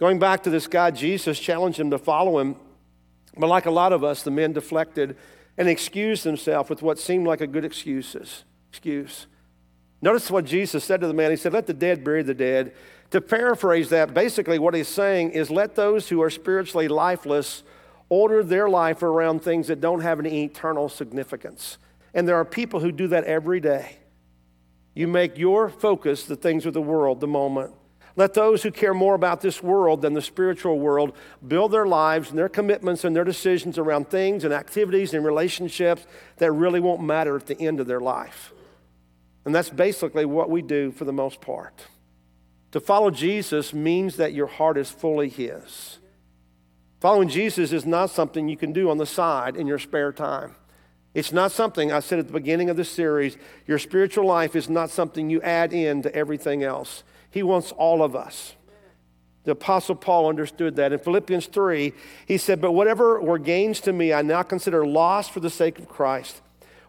Going 0.00 0.18
back 0.18 0.42
to 0.44 0.50
this 0.50 0.66
guy, 0.66 0.90
Jesus 0.90 1.38
challenged 1.38 1.78
him 1.78 1.90
to 1.90 1.98
follow 1.98 2.38
him. 2.38 2.56
But 3.36 3.48
like 3.48 3.66
a 3.66 3.70
lot 3.70 3.92
of 3.92 4.02
us, 4.02 4.24
the 4.24 4.32
men 4.32 4.52
deflected 4.52 5.16
and 5.56 5.68
excused 5.68 6.24
themselves 6.24 6.68
with 6.70 6.82
what 6.82 6.98
seemed 6.98 7.26
like 7.26 7.40
a 7.40 7.46
good 7.46 7.64
excuses. 7.64 8.44
Excuse. 8.70 9.26
Notice 10.00 10.30
what 10.30 10.44
Jesus 10.44 10.84
said 10.84 11.00
to 11.00 11.06
the 11.06 11.14
man. 11.14 11.30
He 11.30 11.36
said, 11.36 11.52
Let 11.52 11.66
the 11.66 11.74
dead 11.74 12.04
bury 12.04 12.22
the 12.22 12.34
dead. 12.34 12.72
To 13.10 13.20
paraphrase 13.20 13.88
that, 13.88 14.12
basically 14.12 14.58
what 14.58 14.74
he's 14.74 14.88
saying 14.88 15.30
is 15.30 15.50
let 15.50 15.74
those 15.74 16.10
who 16.10 16.22
are 16.22 16.28
spiritually 16.28 16.88
lifeless 16.88 17.62
order 18.10 18.42
their 18.42 18.68
life 18.68 19.02
around 19.02 19.42
things 19.42 19.68
that 19.68 19.80
don't 19.80 20.00
have 20.00 20.18
any 20.18 20.44
eternal 20.44 20.88
significance. 20.88 21.78
And 22.12 22.28
there 22.28 22.36
are 22.36 22.44
people 22.44 22.80
who 22.80 22.92
do 22.92 23.08
that 23.08 23.24
every 23.24 23.60
day. 23.60 23.98
You 24.94 25.08
make 25.08 25.38
your 25.38 25.68
focus 25.68 26.24
the 26.24 26.36
things 26.36 26.66
of 26.66 26.74
the 26.74 26.82
world, 26.82 27.20
the 27.20 27.26
moment. 27.26 27.72
Let 28.16 28.34
those 28.34 28.62
who 28.62 28.72
care 28.72 28.94
more 28.94 29.14
about 29.14 29.40
this 29.40 29.62
world 29.62 30.02
than 30.02 30.12
the 30.12 30.20
spiritual 30.20 30.78
world 30.78 31.16
build 31.46 31.70
their 31.70 31.86
lives 31.86 32.30
and 32.30 32.38
their 32.38 32.48
commitments 32.48 33.04
and 33.04 33.14
their 33.14 33.24
decisions 33.24 33.78
around 33.78 34.10
things 34.10 34.44
and 34.44 34.52
activities 34.52 35.14
and 35.14 35.24
relationships 35.24 36.04
that 36.38 36.50
really 36.50 36.80
won't 36.80 37.00
matter 37.00 37.36
at 37.36 37.46
the 37.46 37.60
end 37.60 37.78
of 37.78 37.86
their 37.86 38.00
life. 38.00 38.52
And 39.44 39.54
that's 39.54 39.70
basically 39.70 40.24
what 40.24 40.50
we 40.50 40.62
do 40.62 40.92
for 40.92 41.04
the 41.04 41.12
most 41.12 41.40
part. 41.40 41.86
To 42.72 42.80
follow 42.80 43.10
Jesus 43.10 43.72
means 43.72 44.16
that 44.16 44.34
your 44.34 44.46
heart 44.46 44.76
is 44.76 44.90
fully 44.90 45.28
His. 45.28 45.98
Following 47.00 47.28
Jesus 47.28 47.72
is 47.72 47.86
not 47.86 48.10
something 48.10 48.48
you 48.48 48.56
can 48.56 48.72
do 48.72 48.90
on 48.90 48.98
the 48.98 49.06
side 49.06 49.56
in 49.56 49.66
your 49.66 49.78
spare 49.78 50.12
time. 50.12 50.56
It's 51.14 51.32
not 51.32 51.52
something, 51.52 51.90
I 51.90 52.00
said 52.00 52.18
at 52.18 52.26
the 52.26 52.32
beginning 52.32 52.68
of 52.70 52.76
this 52.76 52.90
series, 52.90 53.36
your 53.66 53.78
spiritual 53.78 54.26
life 54.26 54.54
is 54.54 54.68
not 54.68 54.90
something 54.90 55.30
you 55.30 55.40
add 55.42 55.72
in 55.72 56.02
to 56.02 56.14
everything 56.14 56.62
else. 56.62 57.02
He 57.30 57.42
wants 57.42 57.72
all 57.72 58.02
of 58.02 58.14
us. 58.14 58.54
The 59.44 59.52
Apostle 59.52 59.94
Paul 59.94 60.28
understood 60.28 60.76
that. 60.76 60.92
In 60.92 60.98
Philippians 60.98 61.46
3, 61.46 61.94
he 62.26 62.36
said, 62.36 62.60
But 62.60 62.72
whatever 62.72 63.20
were 63.20 63.38
gains 63.38 63.80
to 63.80 63.92
me, 63.92 64.12
I 64.12 64.20
now 64.20 64.42
consider 64.42 64.86
loss 64.86 65.28
for 65.28 65.40
the 65.40 65.48
sake 65.48 65.78
of 65.78 65.88
Christ. 65.88 66.42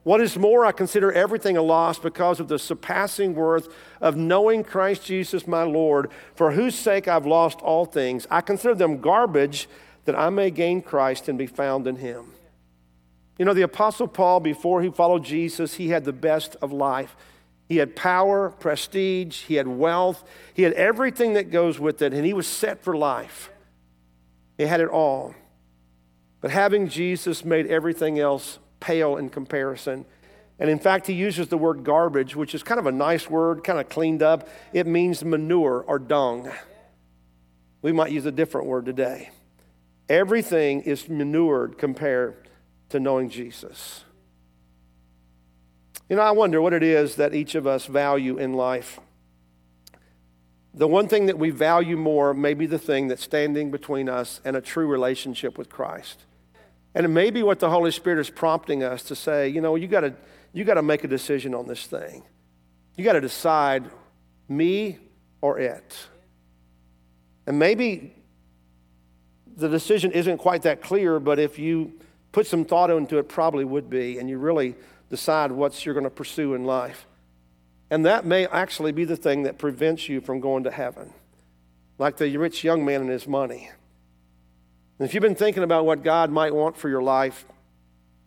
What 0.03 0.21
is 0.21 0.37
more, 0.37 0.65
I 0.65 0.71
consider 0.71 1.11
everything 1.11 1.57
a 1.57 1.61
loss 1.61 1.99
because 1.99 2.39
of 2.39 2.47
the 2.47 2.57
surpassing 2.57 3.35
worth 3.35 3.67
of 3.99 4.15
knowing 4.15 4.63
Christ 4.63 5.05
Jesus 5.05 5.45
my 5.45 5.63
Lord, 5.63 6.09
for 6.35 6.51
whose 6.51 6.75
sake 6.75 7.07
I've 7.07 7.25
lost 7.25 7.59
all 7.61 7.85
things. 7.85 8.25
I 8.31 8.41
consider 8.41 8.75
them 8.75 9.01
garbage 9.01 9.67
that 10.05 10.17
I 10.17 10.29
may 10.29 10.51
gain 10.51 10.81
Christ 10.81 11.27
and 11.27 11.37
be 11.37 11.47
found 11.47 11.85
in 11.85 11.97
him. 11.97 12.31
You 13.37 13.45
know, 13.45 13.53
the 13.53 13.61
Apostle 13.61 14.07
Paul, 14.07 14.39
before 14.39 14.81
he 14.81 14.89
followed 14.89 15.23
Jesus, 15.23 15.75
he 15.75 15.89
had 15.89 16.05
the 16.05 16.13
best 16.13 16.55
of 16.61 16.71
life. 16.71 17.15
He 17.67 17.77
had 17.77 17.95
power, 17.95 18.49
prestige, 18.49 19.43
he 19.43 19.55
had 19.55 19.67
wealth, 19.67 20.23
he 20.53 20.63
had 20.63 20.73
everything 20.73 21.33
that 21.33 21.51
goes 21.51 21.79
with 21.79 22.01
it, 22.01 22.13
and 22.13 22.25
he 22.25 22.33
was 22.33 22.47
set 22.47 22.83
for 22.83 22.97
life. 22.97 23.51
He 24.57 24.65
had 24.65 24.81
it 24.81 24.89
all. 24.89 25.35
But 26.41 26.51
having 26.51 26.89
Jesus 26.89 27.45
made 27.45 27.67
everything 27.67 28.17
else 28.17 28.59
pale 28.79 29.17
in 29.17 29.29
comparison. 29.29 30.05
And 30.59 30.69
in 30.69 30.79
fact, 30.79 31.07
he 31.07 31.13
uses 31.13 31.47
the 31.47 31.57
word 31.57 31.83
garbage, 31.83 32.35
which 32.35 32.53
is 32.53 32.63
kind 32.63 32.79
of 32.79 32.85
a 32.85 32.91
nice 32.91 33.29
word, 33.29 33.63
kind 33.63 33.79
of 33.79 33.87
cleaned 33.87 34.21
up. 34.21 34.49
It 34.73 34.87
means 34.87 35.23
manure 35.23 35.83
or 35.87 35.99
dung. 35.99 36.51
We 37.81 37.91
might 37.91 38.11
use 38.11 38.25
a 38.25 38.31
different 38.31 38.67
word 38.67 38.85
today. 38.85 39.29
Everything 40.09 40.81
is 40.81 41.07
manured 41.07 41.77
compared 41.77 42.49
to 42.89 42.99
knowing 42.99 43.29
Jesus. 43.29 44.03
You 46.09 46.15
know, 46.15 46.23
I 46.23 46.31
wonder 46.31 46.59
what 46.61 46.73
it 46.73 46.81
is 46.81 47.15
that 47.15 47.35
each 47.35 47.53
of 47.55 47.67
us 47.67 47.85
value 47.85 48.37
in 48.37 48.53
life. 48.53 48.99
The 50.73 50.87
one 50.87 51.07
thing 51.07 51.27
that 51.27 51.37
we 51.37 51.51
value 51.51 51.95
more 51.95 52.33
may 52.33 52.53
be 52.53 52.65
the 52.65 52.79
thing 52.79 53.07
that's 53.07 53.23
standing 53.23 53.69
between 53.69 54.09
us 54.09 54.41
and 54.43 54.55
a 54.55 54.61
true 54.61 54.87
relationship 54.87 55.57
with 55.57 55.69
Christ. 55.69 56.25
And 56.95 57.05
it 57.05 57.09
may 57.09 57.29
be 57.29 57.43
what 57.43 57.59
the 57.59 57.69
Holy 57.69 57.91
Spirit 57.91 58.19
is 58.19 58.29
prompting 58.29 58.83
us 58.83 59.03
to 59.03 59.15
say, 59.15 59.47
you 59.47 59.61
know, 59.61 59.75
you 59.75 59.87
gotta, 59.87 60.13
you 60.53 60.63
got 60.63 60.75
to 60.75 60.81
make 60.81 61.03
a 61.03 61.07
decision 61.07 61.53
on 61.53 61.67
this 61.67 61.85
thing. 61.85 62.23
You 62.95 63.03
got 63.03 63.13
to 63.13 63.21
decide 63.21 63.89
me 64.47 64.97
or 65.41 65.59
it. 65.59 65.95
And 67.45 67.59
maybe 67.59 68.13
the 69.55 69.69
decision 69.69 70.11
isn't 70.11 70.37
quite 70.37 70.63
that 70.63 70.81
clear, 70.81 71.19
but 71.19 71.39
if 71.39 71.59
you 71.59 71.93
put 72.31 72.47
some 72.47 72.65
thought 72.65 72.89
into 72.89 73.17
it, 73.17 73.29
probably 73.29 73.65
would 73.65 73.89
be, 73.89 74.17
and 74.17 74.29
you 74.29 74.37
really 74.37 74.75
decide 75.09 75.51
what 75.51 75.85
you're 75.85 75.93
going 75.93 76.03
to 76.03 76.09
pursue 76.09 76.53
in 76.53 76.63
life. 76.63 77.05
And 77.89 78.05
that 78.05 78.25
may 78.25 78.45
actually 78.47 78.91
be 78.91 79.05
the 79.05 79.17
thing 79.17 79.43
that 79.43 79.57
prevents 79.57 80.07
you 80.07 80.21
from 80.21 80.39
going 80.39 80.63
to 80.63 80.71
heaven, 80.71 81.13
like 81.97 82.17
the 82.17 82.35
rich 82.37 82.63
young 82.63 82.85
man 82.85 83.01
and 83.01 83.09
his 83.09 83.27
money. 83.27 83.71
And 84.99 85.07
if 85.07 85.13
you've 85.13 85.23
been 85.23 85.35
thinking 85.35 85.63
about 85.63 85.85
what 85.85 86.03
God 86.03 86.29
might 86.29 86.53
want 86.53 86.75
for 86.75 86.89
your 86.89 87.01
life 87.01 87.45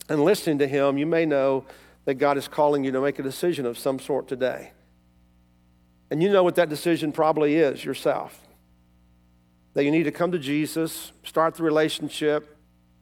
and 0.09 0.25
listening 0.25 0.59
to 0.59 0.67
Him, 0.67 0.97
you 0.97 1.07
may 1.07 1.27
know 1.27 1.67
that 2.07 2.15
God 2.15 2.39
is 2.39 2.49
calling 2.49 2.83
you 2.83 2.91
to 2.93 3.01
make 3.01 3.19
a 3.19 3.23
decision 3.23 3.67
of 3.67 3.79
some 3.79 3.99
sort 3.99 4.27
today. 4.27 4.73
And 6.11 6.23
you 6.23 6.31
know 6.31 6.43
what 6.43 6.55
that 6.57 6.71
decision 6.71 7.13
probably 7.13 7.57
is 7.57 7.85
yourself. 7.85 8.41
That 9.75 9.85
you 9.85 9.91
need 9.91 10.05
to 10.05 10.11
come 10.11 10.33
to 10.33 10.39
Jesus, 10.39 11.13
start 11.25 11.55
the 11.55 11.63
relationship, 11.63 12.57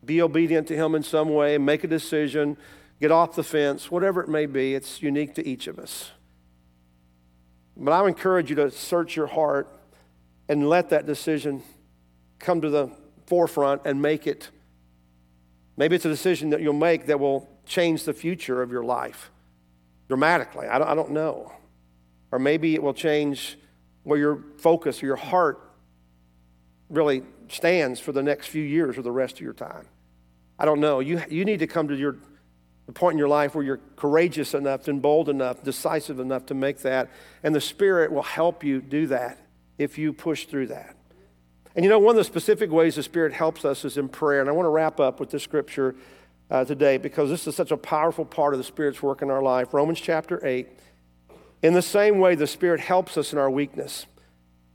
be 0.05 0.21
obedient 0.21 0.67
to 0.69 0.77
Him 0.77 0.97
in 0.97 1.05
some 1.05 1.29
way, 1.29 1.57
make 1.57 1.85
a 1.85 1.89
decision, 1.89 2.57
get 3.01 3.13
off 3.13 3.37
the 3.37 3.45
fence, 3.45 3.91
whatever 3.91 4.21
it 4.21 4.29
may 4.29 4.47
be. 4.47 4.75
It's 4.75 5.01
unique 5.01 5.35
to 5.37 5.47
each 5.47 5.69
of 5.69 5.79
us. 5.79 6.11
But 7.77 7.93
I 7.93 8.07
encourage 8.07 8.51
you 8.51 8.57
to 8.57 8.71
search 8.71 9.15
your 9.15 9.29
heart 9.29 9.69
and 10.49 10.69
let 10.69 10.91
that 10.91 11.07
decision 11.07 11.63
come 12.39 12.61
to 12.61 12.69
the 12.69 12.91
forefront 13.31 13.83
and 13.85 14.03
make 14.03 14.27
it. 14.27 14.51
Maybe 15.77 15.95
it's 15.95 16.05
a 16.05 16.11
decision 16.11 16.51
that 16.51 16.61
you'll 16.61 16.73
make 16.73 17.07
that 17.07 17.21
will 17.21 17.49
change 17.65 18.03
the 18.03 18.13
future 18.13 18.61
of 18.61 18.73
your 18.73 18.83
life 18.83 19.31
dramatically. 20.09 20.67
I 20.67 20.79
don't, 20.79 20.89
I 20.89 20.95
don't 20.97 21.13
know. 21.13 21.53
Or 22.33 22.41
maybe 22.41 22.75
it 22.75 22.83
will 22.83 22.93
change 22.93 23.57
where 24.03 24.19
your 24.19 24.45
focus 24.59 25.01
or 25.01 25.07
your 25.07 25.17
heart 25.17 25.61
really 26.89 27.23
stands 27.49 28.01
for 28.01 28.11
the 28.11 28.23
next 28.23 28.49
few 28.49 28.65
years 28.65 28.99
or 28.99 29.03
the 29.03 29.13
rest 29.13 29.37
of 29.37 29.43
your 29.43 29.53
time. 29.53 29.87
I 30.59 30.65
don't 30.65 30.81
know. 30.81 30.99
You, 30.99 31.23
you 31.31 31.45
need 31.45 31.61
to 31.61 31.69
come 31.69 31.87
to 31.87 31.97
your, 31.97 32.17
the 32.87 32.93
point 32.93 33.15
in 33.15 33.19
your 33.19 33.29
life 33.29 33.55
where 33.55 33.63
you're 33.63 33.81
courageous 33.95 34.55
enough 34.55 34.89
and 34.89 35.01
bold 35.01 35.29
enough, 35.29 35.63
decisive 35.63 36.19
enough 36.19 36.47
to 36.47 36.55
make 36.55 36.79
that. 36.81 37.09
And 37.45 37.55
the 37.55 37.61
Spirit 37.61 38.11
will 38.11 38.25
help 38.25 38.65
you 38.65 38.81
do 38.81 39.07
that 39.07 39.39
if 39.79 39.99
you 39.99 40.13
push 40.13 40.47
through 40.47 40.67
that. 40.67 40.97
And 41.75 41.85
you 41.85 41.89
know, 41.89 41.99
one 41.99 42.15
of 42.15 42.17
the 42.17 42.25
specific 42.25 42.71
ways 42.71 42.97
the 42.97 43.03
Spirit 43.03 43.33
helps 43.33 43.65
us 43.65 43.85
is 43.85 43.97
in 43.97 44.09
prayer. 44.09 44.41
And 44.41 44.49
I 44.49 44.53
want 44.53 44.67
to 44.67 44.71
wrap 44.71 44.99
up 44.99 45.21
with 45.21 45.31
this 45.31 45.43
scripture 45.43 45.95
uh, 46.51 46.65
today 46.65 46.99
because 46.99 47.31
this 47.31 47.47
is 47.47 47.55
such 47.55 47.71
a 47.71 47.77
powerful 47.77 48.25
part 48.25 48.55
of 48.55 48.59
the 48.59 48.65
Spirit's 48.65 49.03
work 49.03 49.23
in 49.23 49.31
our 49.31 49.43
life. 49.43 49.73
Romans 49.73 50.01
chapter 50.01 50.45
8. 50.45 50.69
In 51.63 51.75
the 51.75 51.83
same 51.83 52.19
way, 52.19 52.35
the 52.35 52.47
Spirit 52.47 52.81
helps 52.81 53.17
us 53.17 53.33
in 53.33 53.39
our 53.39 53.51
weakness. 53.51 54.07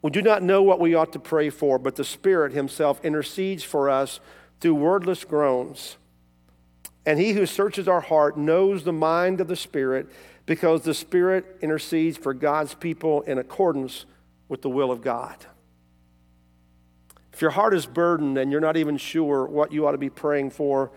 We 0.01 0.12
do 0.12 0.21
not 0.21 0.43
know 0.43 0.62
what 0.62 0.79
we 0.79 0.93
ought 0.93 1.12
to 1.13 1.19
pray 1.19 1.49
for, 1.49 1.79
but 1.79 1.95
the 1.95 2.03
Spirit 2.03 2.53
Himself 2.53 3.03
intercedes 3.03 3.63
for 3.63 3.89
us 3.89 4.19
through 4.62 4.75
wordless 4.75 5.25
groans. 5.25 5.97
And 7.05 7.19
He 7.19 7.34
who 7.34 7.45
searches 7.45 7.88
our 7.88 8.01
heart 8.01 8.38
knows 8.38 8.84
the 8.84 8.93
mind 8.93 9.41
of 9.41 9.47
the 9.47 9.55
Spirit 9.55 10.08
because 10.45 10.84
the 10.84 10.93
Spirit 10.93 11.58
intercedes 11.62 12.17
for 12.17 12.34
God's 12.34 12.75
people 12.75 13.21
in 13.23 13.38
accordance 13.38 14.05
with 14.47 14.62
the 14.62 14.69
will 14.69 14.91
of 14.91 15.01
God. 15.01 15.47
If 17.35 17.41
your 17.41 17.51
heart 17.51 17.73
is 17.73 17.85
burdened 17.85 18.37
and 18.37 18.49
you're 18.49 18.61
not 18.61 18.77
even 18.77 18.95
sure 18.95 19.45
what 19.45 19.73
you 19.73 19.85
ought 19.85 19.91
to 19.91 19.97
be 19.97 20.09
praying 20.09 20.51
for, 20.51 20.89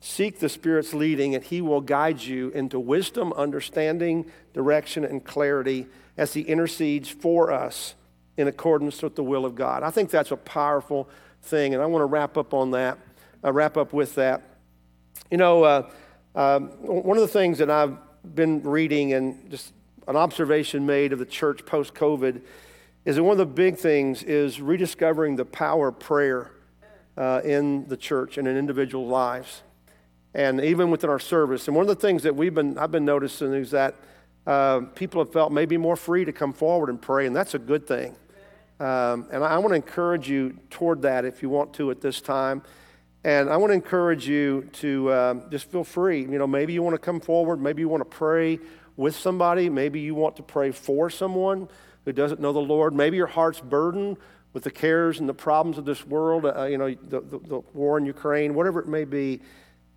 seek 0.00 0.38
the 0.38 0.50
Spirit's 0.50 0.92
leading 0.92 1.34
and 1.34 1.42
He 1.42 1.62
will 1.62 1.80
guide 1.80 2.20
you 2.20 2.50
into 2.50 2.78
wisdom, 2.78 3.32
understanding, 3.32 4.30
direction, 4.52 5.02
and 5.02 5.24
clarity 5.24 5.86
as 6.18 6.34
He 6.34 6.42
intercedes 6.42 7.08
for 7.08 7.50
us 7.50 7.94
in 8.36 8.48
accordance 8.48 9.00
with 9.00 9.16
the 9.16 9.24
will 9.24 9.46
of 9.46 9.54
God. 9.54 9.82
I 9.82 9.88
think 9.88 10.10
that's 10.10 10.30
a 10.30 10.36
powerful 10.36 11.08
thing, 11.40 11.72
and 11.72 11.82
I 11.82 11.86
want 11.86 12.02
to 12.02 12.06
wrap 12.06 12.36
up 12.36 12.52
on 12.52 12.72
that, 12.72 12.98
uh, 13.42 13.50
wrap 13.50 13.78
up 13.78 13.94
with 13.94 14.14
that. 14.16 14.42
You 15.30 15.38
know, 15.38 15.64
uh, 15.64 15.90
uh, 16.34 16.60
one 16.60 17.16
of 17.16 17.22
the 17.22 17.28
things 17.28 17.56
that 17.56 17.70
I've 17.70 17.96
been 18.34 18.62
reading 18.62 19.14
and 19.14 19.50
just 19.50 19.72
an 20.06 20.16
observation 20.16 20.84
made 20.84 21.14
of 21.14 21.18
the 21.18 21.24
church 21.24 21.64
post 21.64 21.94
COVID 21.94 22.42
is 23.04 23.16
that 23.16 23.22
one 23.22 23.32
of 23.32 23.38
the 23.38 23.46
big 23.46 23.76
things 23.76 24.22
is 24.22 24.60
rediscovering 24.60 25.36
the 25.36 25.44
power 25.44 25.88
of 25.88 25.98
prayer 25.98 26.52
uh, 27.16 27.40
in 27.44 27.86
the 27.88 27.96
church 27.96 28.38
and 28.38 28.46
in 28.46 28.56
individual 28.56 29.06
lives, 29.06 29.62
and 30.34 30.60
even 30.60 30.90
within 30.90 31.10
our 31.10 31.18
service. 31.18 31.66
And 31.66 31.76
one 31.76 31.82
of 31.82 31.88
the 31.88 32.00
things 32.00 32.22
that 32.22 32.36
we've 32.36 32.54
been 32.54 32.78
I've 32.78 32.92
been 32.92 33.04
noticing 33.04 33.52
is 33.52 33.72
that 33.72 33.96
uh, 34.46 34.80
people 34.94 35.22
have 35.22 35.32
felt 35.32 35.52
maybe 35.52 35.76
more 35.76 35.96
free 35.96 36.24
to 36.24 36.32
come 36.32 36.52
forward 36.52 36.88
and 36.88 37.00
pray, 37.00 37.26
and 37.26 37.34
that's 37.34 37.54
a 37.54 37.58
good 37.58 37.86
thing. 37.86 38.14
Um, 38.80 39.26
and 39.30 39.44
I, 39.44 39.54
I 39.54 39.58
want 39.58 39.70
to 39.70 39.76
encourage 39.76 40.28
you 40.28 40.56
toward 40.70 41.02
that 41.02 41.24
if 41.24 41.42
you 41.42 41.48
want 41.48 41.74
to 41.74 41.90
at 41.90 42.00
this 42.00 42.20
time. 42.20 42.62
And 43.24 43.48
I 43.50 43.56
want 43.56 43.70
to 43.70 43.74
encourage 43.74 44.26
you 44.26 44.68
to 44.74 45.12
um, 45.12 45.42
just 45.50 45.70
feel 45.70 45.84
free. 45.84 46.22
You 46.22 46.38
know, 46.38 46.46
maybe 46.46 46.72
you 46.72 46.82
want 46.82 46.94
to 46.94 46.98
come 46.98 47.20
forward, 47.20 47.60
maybe 47.60 47.82
you 47.82 47.88
want 47.88 48.00
to 48.00 48.16
pray 48.16 48.58
with 48.96 49.14
somebody, 49.14 49.68
maybe 49.68 50.00
you 50.00 50.16
want 50.16 50.36
to 50.36 50.42
pray 50.42 50.72
for 50.72 51.08
someone 51.08 51.68
who 52.04 52.12
doesn't 52.12 52.40
know 52.40 52.52
the 52.52 52.60
Lord. 52.60 52.94
Maybe 52.94 53.16
your 53.16 53.26
heart's 53.26 53.60
burdened 53.60 54.16
with 54.52 54.64
the 54.64 54.70
cares 54.70 55.18
and 55.18 55.28
the 55.28 55.34
problems 55.34 55.78
of 55.78 55.84
this 55.84 56.06
world, 56.06 56.44
uh, 56.44 56.64
you 56.64 56.78
know, 56.78 56.94
the, 56.94 57.20
the, 57.20 57.38
the, 57.38 57.62
war 57.72 57.96
in 57.98 58.04
Ukraine, 58.04 58.54
whatever 58.54 58.80
it 58.80 58.88
may 58.88 59.04
be. 59.04 59.40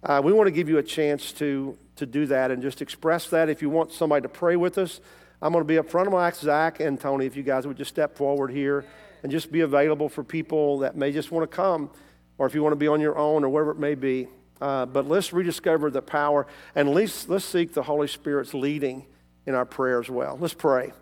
Uh, 0.03 0.21
we 0.23 0.31
want 0.31 0.47
to 0.47 0.51
give 0.51 0.69
you 0.69 0.77
a 0.77 0.83
chance 0.83 1.31
to, 1.33 1.77
to 1.95 2.05
do 2.05 2.25
that 2.27 2.51
and 2.51 2.61
just 2.61 2.81
express 2.81 3.29
that. 3.29 3.49
If 3.49 3.61
you 3.61 3.69
want 3.69 3.91
somebody 3.91 4.21
to 4.21 4.29
pray 4.29 4.55
with 4.55 4.77
us, 4.77 5.01
I'm 5.41 5.51
going 5.51 5.63
to 5.63 5.67
be 5.67 5.77
up 5.77 5.89
front 5.89 6.07
of 6.07 6.13
my 6.13 6.31
Zach 6.31 6.79
and 6.79 6.99
Tony, 6.99 7.25
if 7.25 7.35
you 7.35 7.43
guys 7.43 7.67
would 7.67 7.77
just 7.77 7.89
step 7.89 8.15
forward 8.15 8.51
here 8.51 8.85
and 9.23 9.31
just 9.31 9.51
be 9.51 9.61
available 9.61 10.07
for 10.07 10.23
people 10.23 10.79
that 10.79 10.95
may 10.95 11.11
just 11.11 11.31
want 11.31 11.49
to 11.49 11.53
come, 11.53 11.89
or 12.37 12.45
if 12.45 12.53
you 12.53 12.63
want 12.63 12.73
to 12.73 12.77
be 12.77 12.87
on 12.87 13.01
your 13.01 13.17
own 13.17 13.43
or 13.43 13.49
whatever 13.49 13.71
it 13.71 13.79
may 13.79 13.95
be. 13.95 14.27
Uh, 14.61 14.85
but 14.85 15.07
let's 15.07 15.33
rediscover 15.33 15.91
the 15.91 16.01
power 16.01 16.47
and 16.75 16.93
least 16.93 17.27
let's 17.27 17.43
seek 17.43 17.73
the 17.73 17.83
Holy 17.83 18.07
Spirit's 18.07 18.53
leading 18.53 19.05
in 19.45 19.53
our 19.53 19.65
prayer 19.65 19.99
as 19.99 20.09
well. 20.09 20.37
Let's 20.39 20.53
pray. 20.53 20.93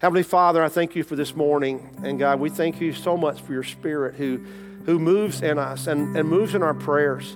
Heavenly 0.00 0.22
Father, 0.22 0.64
I 0.64 0.70
thank 0.70 0.96
you 0.96 1.04
for 1.04 1.14
this 1.14 1.36
morning. 1.36 1.94
And 2.02 2.18
God, 2.18 2.40
we 2.40 2.48
thank 2.48 2.80
you 2.80 2.94
so 2.94 3.18
much 3.18 3.42
for 3.42 3.52
your 3.52 3.62
Spirit 3.62 4.14
who, 4.14 4.38
who 4.86 4.98
moves 4.98 5.42
in 5.42 5.58
us 5.58 5.86
and, 5.86 6.16
and 6.16 6.26
moves 6.26 6.54
in 6.54 6.62
our 6.62 6.72
prayers. 6.72 7.32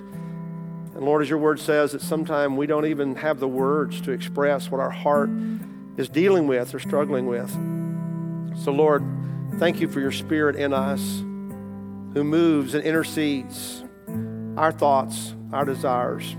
And 0.95 1.01
Lord, 1.01 1.21
as 1.21 1.29
your 1.29 1.37
word 1.37 1.59
says, 1.59 1.91
that 1.91 2.01
sometimes 2.01 2.57
we 2.57 2.65
don't 2.65 2.87
even 2.87 3.17
have 3.17 3.39
the 3.39 3.47
words 3.47 4.01
to 4.01 4.11
express 4.11 4.71
what 4.71 4.81
our 4.81 4.89
heart 4.89 5.29
is 5.97 6.09
dealing 6.09 6.47
with 6.47 6.73
or 6.73 6.79
struggling 6.79 7.27
with. 7.27 7.51
So, 8.63 8.71
Lord, 8.71 9.03
thank 9.59 9.79
you 9.79 9.87
for 9.87 9.99
your 9.99 10.11
Spirit 10.11 10.55
in 10.55 10.73
us 10.73 11.19
who 12.15 12.23
moves 12.23 12.73
and 12.73 12.83
intercedes 12.83 13.83
our 14.57 14.71
thoughts, 14.71 15.35
our 15.53 15.65
desires 15.65 16.35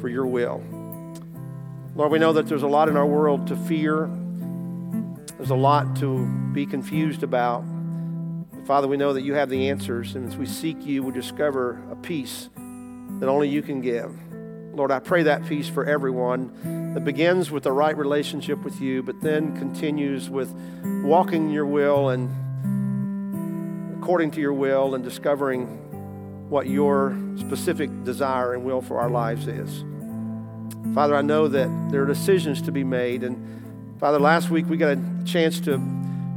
for 0.00 0.08
your 0.08 0.26
will. 0.26 0.64
Lord, 1.94 2.10
we 2.10 2.18
know 2.18 2.32
that 2.32 2.48
there's 2.48 2.64
a 2.64 2.68
lot 2.68 2.88
in 2.88 2.96
our 2.96 3.06
world 3.06 3.46
to 3.46 3.56
fear, 3.56 4.10
there's 5.40 5.48
a 5.48 5.54
lot 5.54 5.96
to 5.96 6.26
be 6.52 6.66
confused 6.66 7.22
about. 7.22 7.64
Father, 8.66 8.86
we 8.86 8.98
know 8.98 9.14
that 9.14 9.22
you 9.22 9.32
have 9.32 9.48
the 9.48 9.70
answers, 9.70 10.14
and 10.14 10.28
as 10.28 10.36
we 10.36 10.44
seek 10.44 10.84
you, 10.84 11.02
we 11.02 11.12
discover 11.12 11.82
a 11.90 11.96
peace 11.96 12.50
that 13.20 13.26
only 13.26 13.48
you 13.48 13.62
can 13.62 13.80
give. 13.80 14.14
Lord, 14.74 14.90
I 14.90 14.98
pray 14.98 15.22
that 15.22 15.46
peace 15.46 15.66
for 15.66 15.86
everyone 15.86 16.92
that 16.92 17.06
begins 17.06 17.50
with 17.50 17.62
the 17.62 17.72
right 17.72 17.96
relationship 17.96 18.62
with 18.62 18.82
you, 18.82 19.02
but 19.02 19.18
then 19.22 19.56
continues 19.56 20.28
with 20.28 20.52
walking 21.04 21.48
your 21.48 21.64
will 21.64 22.10
and 22.10 22.28
according 23.98 24.32
to 24.32 24.42
your 24.42 24.52
will 24.52 24.94
and 24.94 25.02
discovering 25.02 25.64
what 26.50 26.66
your 26.66 27.16
specific 27.38 27.88
desire 28.04 28.52
and 28.52 28.62
will 28.62 28.82
for 28.82 29.00
our 29.00 29.08
lives 29.08 29.46
is. 29.46 29.84
Father, 30.94 31.16
I 31.16 31.22
know 31.22 31.48
that 31.48 31.88
there 31.90 32.02
are 32.02 32.06
decisions 32.06 32.60
to 32.60 32.72
be 32.72 32.84
made. 32.84 33.24
And 33.24 33.59
Father, 34.00 34.18
last 34.18 34.48
week 34.48 34.66
we 34.66 34.78
got 34.78 34.96
a 34.96 35.24
chance 35.26 35.60
to 35.60 35.78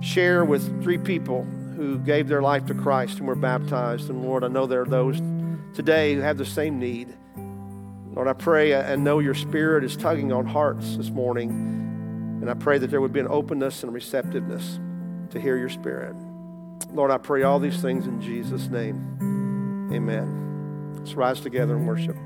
share 0.01 0.43
with 0.43 0.83
three 0.83 0.97
people 0.97 1.45
who 1.77 1.97
gave 1.99 2.27
their 2.27 2.41
life 2.41 2.65
to 2.65 2.73
Christ 2.73 3.19
and 3.19 3.27
were 3.27 3.35
baptized. 3.35 4.09
And 4.09 4.21
Lord, 4.21 4.43
I 4.43 4.49
know 4.49 4.67
there 4.67 4.81
are 4.81 4.85
those 4.85 5.21
today 5.73 6.13
who 6.13 6.19
have 6.19 6.37
the 6.37 6.45
same 6.45 6.77
need. 6.77 7.15
Lord, 8.13 8.27
I 8.27 8.33
pray 8.33 8.73
and 8.73 9.05
know 9.05 9.19
your 9.19 9.33
spirit 9.33 9.85
is 9.85 9.95
tugging 9.95 10.33
on 10.33 10.45
hearts 10.45 10.97
this 10.97 11.09
morning. 11.09 11.51
And 12.41 12.49
I 12.49 12.53
pray 12.53 12.79
that 12.79 12.91
there 12.91 12.99
would 12.99 13.13
be 13.13 13.21
an 13.21 13.29
openness 13.29 13.81
and 13.83 13.93
receptiveness 13.93 14.77
to 15.29 15.39
hear 15.39 15.55
your 15.55 15.69
spirit. 15.69 16.17
Lord, 16.91 17.11
I 17.11 17.17
pray 17.17 17.43
all 17.43 17.59
these 17.59 17.81
things 17.81 18.07
in 18.07 18.19
Jesus' 18.19 18.67
name. 18.67 19.89
Amen. 19.93 20.95
Let's 20.97 21.13
rise 21.13 21.39
together 21.39 21.77
and 21.77 21.87
worship. 21.87 22.17